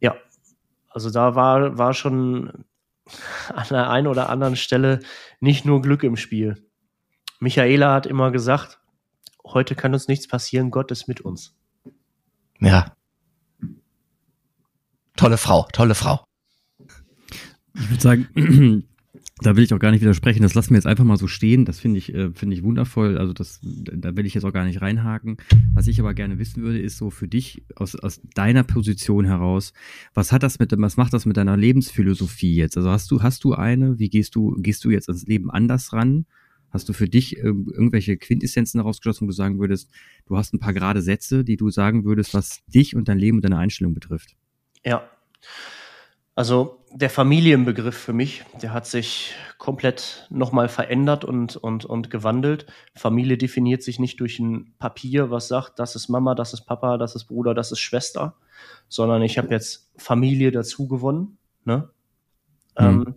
[0.00, 0.16] Ja,
[0.88, 2.64] also da war, war schon
[3.54, 5.00] an der einen oder anderen Stelle
[5.40, 6.66] nicht nur Glück im Spiel.
[7.38, 8.80] Michaela hat immer gesagt,
[9.44, 11.54] heute kann uns nichts passieren, Gott ist mit uns.
[12.60, 12.96] Ja.
[15.16, 16.24] Tolle Frau, tolle Frau.
[17.74, 18.88] Ich würde sagen,
[19.40, 20.42] da will ich auch gar nicht widersprechen.
[20.42, 21.64] Das lassen wir jetzt einfach mal so stehen.
[21.64, 23.18] Das finde ich, äh, finde ich wundervoll.
[23.18, 25.36] Also das, da will ich jetzt auch gar nicht reinhaken.
[25.74, 29.72] Was ich aber gerne wissen würde, ist so für dich aus, aus deiner Position heraus,
[30.14, 32.76] was hat das mit, was macht das mit deiner Lebensphilosophie jetzt?
[32.76, 33.98] Also hast du, hast du eine?
[33.98, 36.26] Wie gehst du, gehst du jetzt ans Leben anders ran?
[36.70, 39.90] Hast du für dich äh, irgendwelche Quintessenzen herausgeschlossen, wo du sagen würdest,
[40.26, 43.38] du hast ein paar gerade Sätze, die du sagen würdest, was dich und dein Leben
[43.38, 44.36] und deine Einstellung betrifft?
[44.84, 45.08] Ja.
[46.38, 52.66] Also der Familienbegriff für mich, der hat sich komplett nochmal verändert und, und, und gewandelt.
[52.94, 56.96] Familie definiert sich nicht durch ein Papier, was sagt, das ist Mama, das ist Papa,
[56.96, 58.36] das ist Bruder, das ist Schwester,
[58.88, 61.38] sondern ich habe jetzt Familie dazu gewonnen.
[61.64, 61.90] Ne?
[62.78, 62.86] Mhm.
[62.86, 63.14] Ähm,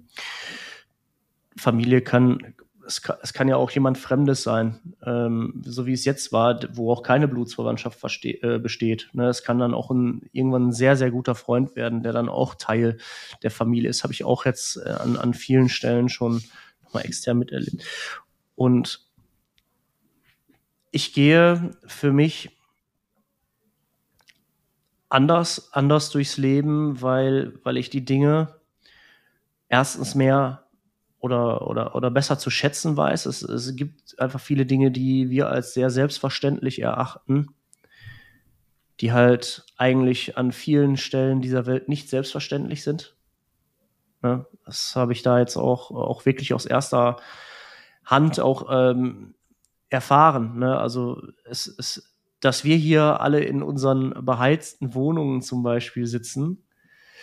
[1.55, 2.55] Familie kann
[2.91, 6.59] es kann, es kann ja auch jemand Fremdes sein, ähm, so wie es jetzt war,
[6.73, 9.09] wo auch keine Blutsverwandtschaft äh, besteht.
[9.13, 9.27] Ne?
[9.27, 12.55] Es kann dann auch ein, irgendwann ein sehr, sehr guter Freund werden, der dann auch
[12.55, 12.97] Teil
[13.43, 14.03] der Familie ist.
[14.03, 16.43] Habe ich auch jetzt äh, an, an vielen Stellen schon
[16.83, 17.83] nochmal extern miterlebt.
[18.55, 19.07] Und
[20.91, 22.57] ich gehe für mich
[25.07, 28.55] anders, anders durchs Leben, weil, weil ich die Dinge
[29.69, 30.65] erstens mehr
[31.21, 33.27] oder, oder, oder besser zu schätzen weiß.
[33.27, 37.49] Es, es gibt einfach viele Dinge, die wir als sehr selbstverständlich erachten,
[38.99, 43.15] die halt eigentlich an vielen Stellen dieser Welt nicht selbstverständlich sind.
[44.23, 47.17] Ja, das habe ich da jetzt auch, auch wirklich aus erster
[48.03, 49.35] Hand auch ähm,
[49.89, 50.57] erfahren.
[50.57, 50.77] Ne?
[50.77, 56.65] Also es, es, dass wir hier alle in unseren beheizten Wohnungen zum Beispiel sitzen,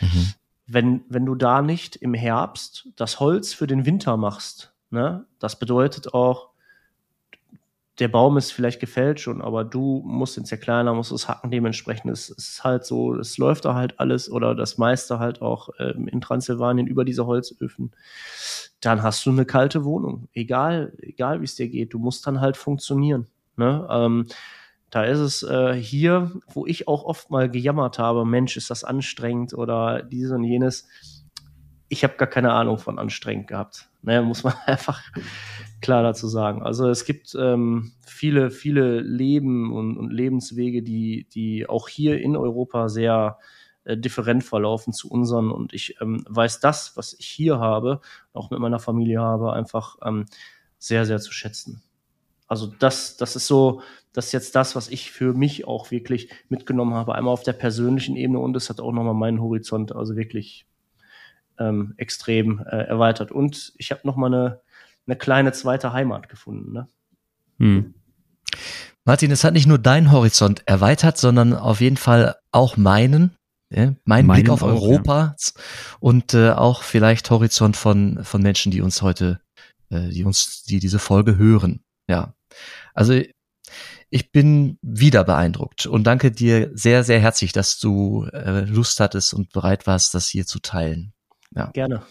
[0.00, 0.34] mhm
[0.68, 5.58] wenn, wenn du da nicht im Herbst das Holz für den Winter machst, ne, das
[5.58, 6.50] bedeutet auch,
[7.98, 11.50] der Baum ist vielleicht gefällt schon, aber du musst ihn zerkleinern, musst es hacken.
[11.50, 15.70] Dementsprechend ist es halt so, es läuft da halt alles oder das meiste halt auch
[15.80, 17.90] ähm, in Transsilvanien über diese Holzöfen.
[18.80, 20.28] Dann hast du eine kalte Wohnung.
[20.32, 23.26] Egal, egal wie es dir geht, du musst dann halt funktionieren.
[23.56, 23.88] Ne?
[23.90, 24.26] Ähm,
[24.90, 28.84] da ist es äh, hier, wo ich auch oft mal gejammert habe, Mensch, ist das
[28.84, 30.88] anstrengend oder dieses und jenes.
[31.88, 33.88] Ich habe gar keine Ahnung von anstrengend gehabt.
[34.02, 35.02] Ne, muss man einfach
[35.80, 36.62] klar dazu sagen.
[36.62, 42.36] Also es gibt ähm, viele, viele Leben und, und, Lebenswege, die, die auch hier in
[42.36, 43.38] Europa sehr
[43.84, 45.50] äh, different verlaufen zu unseren.
[45.50, 48.00] Und ich ähm, weiß das, was ich hier habe,
[48.32, 50.26] auch mit meiner Familie habe, einfach ähm,
[50.78, 51.82] sehr, sehr zu schätzen.
[52.48, 53.82] Also das, das ist so,
[54.12, 57.14] das ist jetzt das, was ich für mich auch wirklich mitgenommen habe.
[57.14, 60.66] Einmal auf der persönlichen Ebene und es hat auch nochmal meinen Horizont also wirklich
[61.58, 63.30] ähm, extrem äh, erweitert.
[63.30, 64.60] Und ich habe nochmal eine,
[65.06, 66.72] eine kleine zweite Heimat gefunden.
[66.72, 66.88] Ne?
[67.58, 67.94] Hm.
[69.04, 73.34] Martin, es hat nicht nur deinen Horizont erweitert, sondern auf jeden Fall auch meinen.
[73.70, 75.62] Ja, mein meinen Blick auf auch, Europa ja.
[76.00, 79.40] und äh, auch vielleicht Horizont von, von Menschen, die uns heute,
[79.90, 81.80] äh, die uns, die diese Folge hören.
[82.08, 82.32] Ja.
[82.94, 83.20] Also
[84.10, 89.34] ich bin wieder beeindruckt und danke dir sehr, sehr herzlich, dass du äh, Lust hattest
[89.34, 91.12] und bereit warst, das hier zu teilen.
[91.54, 91.70] Ja.
[91.72, 92.02] Gerne.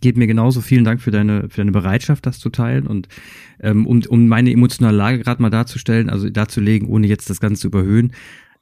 [0.00, 0.60] Geht mir genauso.
[0.60, 3.08] Vielen Dank für deine, für deine Bereitschaft, das zu teilen und
[3.60, 7.62] ähm, um, um meine emotionale Lage gerade mal darzustellen, also darzulegen, ohne jetzt das Ganze
[7.62, 8.12] zu überhöhen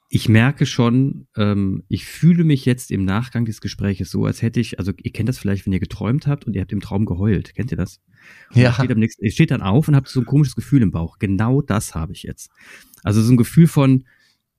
[0.08, 4.60] ich merke schon, ähm, ich fühle mich jetzt im Nachgang des Gespräches so, als hätte
[4.60, 7.06] ich, also ihr kennt das vielleicht, wenn ihr geträumt habt und ihr habt im Traum
[7.06, 7.54] geheult.
[7.54, 8.00] Kennt ihr das?
[8.50, 8.68] Und ja.
[8.68, 10.92] Ihr steht, am nächsten, ihr steht dann auf und habt so ein komisches Gefühl im
[10.92, 11.18] Bauch.
[11.18, 12.50] Genau das habe ich jetzt.
[13.02, 14.04] Also so ein Gefühl von,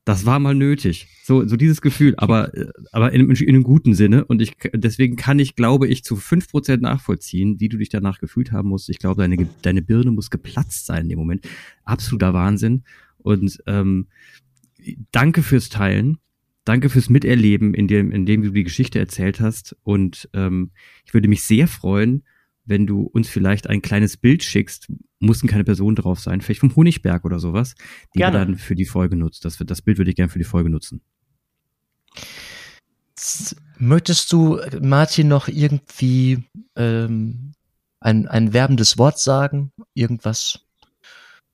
[0.03, 1.07] das war mal nötig.
[1.23, 2.51] So, so dieses Gefühl, aber,
[2.91, 4.25] aber in, in einem guten Sinne.
[4.25, 8.19] Und ich, deswegen kann ich, glaube ich, zu fünf Prozent nachvollziehen, wie du dich danach
[8.19, 8.89] gefühlt haben musst.
[8.89, 11.47] Ich glaube, deine, deine Birne muss geplatzt sein in dem Moment.
[11.83, 12.83] Absoluter Wahnsinn.
[13.17, 14.07] Und ähm,
[15.11, 16.19] danke fürs Teilen.
[16.65, 19.77] Danke fürs Miterleben, in dem, in dem du die Geschichte erzählt hast.
[19.83, 20.71] Und ähm,
[21.05, 22.23] ich würde mich sehr freuen,
[22.65, 26.75] wenn du uns vielleicht ein kleines Bild schickst, mussten keine Personen drauf sein, vielleicht vom
[26.75, 27.75] Honigberg oder sowas,
[28.13, 28.33] die gerne.
[28.33, 29.45] wir dann für die Folge nutzt.
[29.45, 31.01] Das, das Bild würde ich gerne für die Folge nutzen.
[33.79, 36.43] Möchtest du, Martin, noch irgendwie
[36.75, 37.53] ähm,
[37.99, 39.71] ein, ein werbendes Wort sagen?
[39.93, 40.65] Irgendwas?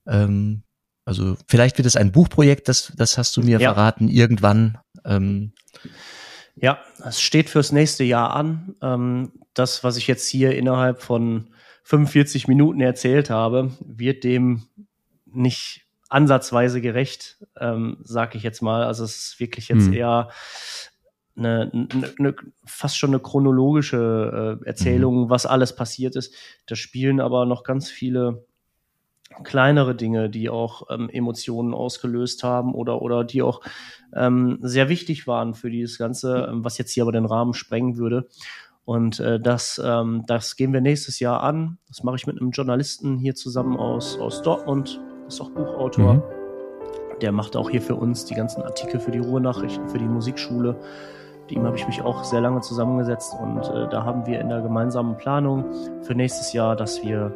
[0.06, 0.62] Ähm,
[1.04, 3.72] also vielleicht wird es ein Buchprojekt, das, das hast du mir ja.
[3.72, 4.78] verraten, irgendwann.
[5.04, 5.52] Ähm.
[6.56, 8.74] Ja, es steht fürs nächste Jahr an.
[8.80, 11.50] Ähm, das, was ich jetzt hier innerhalb von
[11.84, 14.66] 45 Minuten erzählt habe, wird dem
[15.26, 18.84] nicht ansatzweise gerecht, ähm, sage ich jetzt mal.
[18.84, 19.92] Also es ist wirklich jetzt hm.
[19.92, 20.30] eher
[21.36, 25.30] eine, eine, eine, fast schon eine chronologische äh, Erzählung, mhm.
[25.30, 26.34] was alles passiert ist.
[26.66, 28.46] Da spielen aber noch ganz viele
[29.42, 33.60] kleinere Dinge, die auch ähm, Emotionen ausgelöst haben oder, oder die auch
[34.14, 37.96] ähm, sehr wichtig waren für dieses Ganze, ähm, was jetzt hier aber den Rahmen sprengen
[37.96, 38.28] würde.
[38.84, 41.78] Und äh, das, ähm, das gehen wir nächstes Jahr an.
[41.88, 46.14] Das mache ich mit einem Journalisten hier zusammen aus, aus Dortmund, ist auch Buchautor.
[46.14, 46.22] Mhm.
[47.22, 50.76] Der macht auch hier für uns die ganzen Artikel für die Ruhrnachrichten, für die Musikschule.
[51.44, 54.48] Mit ihm habe ich mich auch sehr lange zusammengesetzt und äh, da haben wir in
[54.48, 55.66] der gemeinsamen Planung
[56.00, 57.32] für nächstes Jahr, dass wir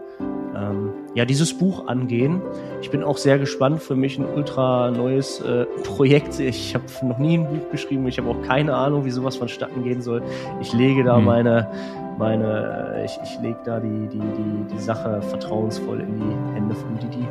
[0.57, 2.41] ähm, ja dieses Buch angehen.
[2.81, 3.83] Ich bin auch sehr gespannt.
[3.83, 6.41] Für mich ein ultra neues äh, Projekt.
[6.41, 8.09] Ich habe noch nie ein Buch geschrieben.
[8.09, 10.23] Ich habe auch keine Ahnung, wie sowas vonstatten gehen soll.
[10.63, 11.25] Ich lege da mhm.
[11.27, 11.69] meine
[12.17, 16.75] meine, äh, ich, ich lege da die, die, die, die Sache vertrauensvoll in die Hände
[16.75, 17.29] von Didi.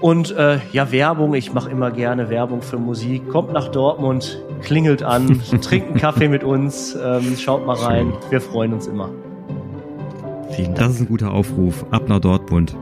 [0.00, 3.28] Und äh, ja, Werbung, ich mache immer gerne Werbung für Musik.
[3.30, 8.12] Kommt nach Dortmund, klingelt an, trinkt einen Kaffee mit uns, ähm, schaut mal rein.
[8.30, 9.10] Wir freuen uns immer.
[10.50, 10.78] Vielen Dank.
[10.78, 11.84] Das ist ein guter Aufruf.
[11.90, 12.76] Ab nach Dortmund.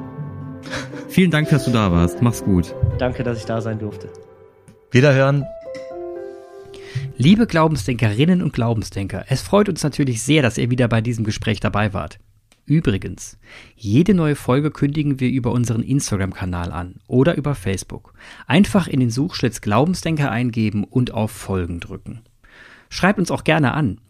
[1.09, 2.21] Vielen Dank, dass du da warst.
[2.23, 2.75] Mach's gut.
[2.99, 4.09] Danke, dass ich da sein durfte.
[4.91, 5.45] Wiederhören.
[7.17, 11.61] Liebe Glaubensdenkerinnen und Glaubensdenker, es freut uns natürlich sehr, dass ihr wieder bei diesem Gespräch
[11.61, 12.19] dabei wart.
[12.67, 13.39] Übrigens,
[13.77, 18.15] jede neue Folge kündigen wir über unseren Instagram-Kanal an oder über Facebook.
[18.47, 22.23] Einfach in den Suchschlitz Glaubensdenker eingeben und auf Folgen drücken.
[22.89, 24.01] Schreibt uns auch gerne an.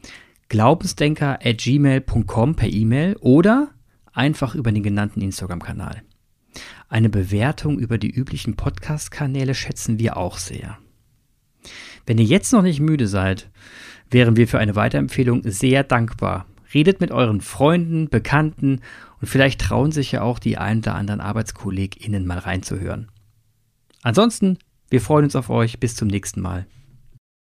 [0.48, 3.70] Glaubensdenker at gmail.com per E-Mail oder
[4.12, 6.02] einfach über den genannten Instagram-Kanal.
[6.88, 10.78] Eine Bewertung über die üblichen Podcast-Kanäle schätzen wir auch sehr.
[12.06, 13.50] Wenn ihr jetzt noch nicht müde seid,
[14.10, 18.80] wären wir für eine Weiterempfehlung sehr dankbar Redet mit euren Freunden, Bekannten
[19.20, 23.08] und vielleicht trauen sich ja auch die ein oder anderen ArbeitskollegInnen mal reinzuhören.
[24.02, 24.58] Ansonsten,
[24.90, 25.80] wir freuen uns auf euch.
[25.80, 26.66] Bis zum nächsten Mal.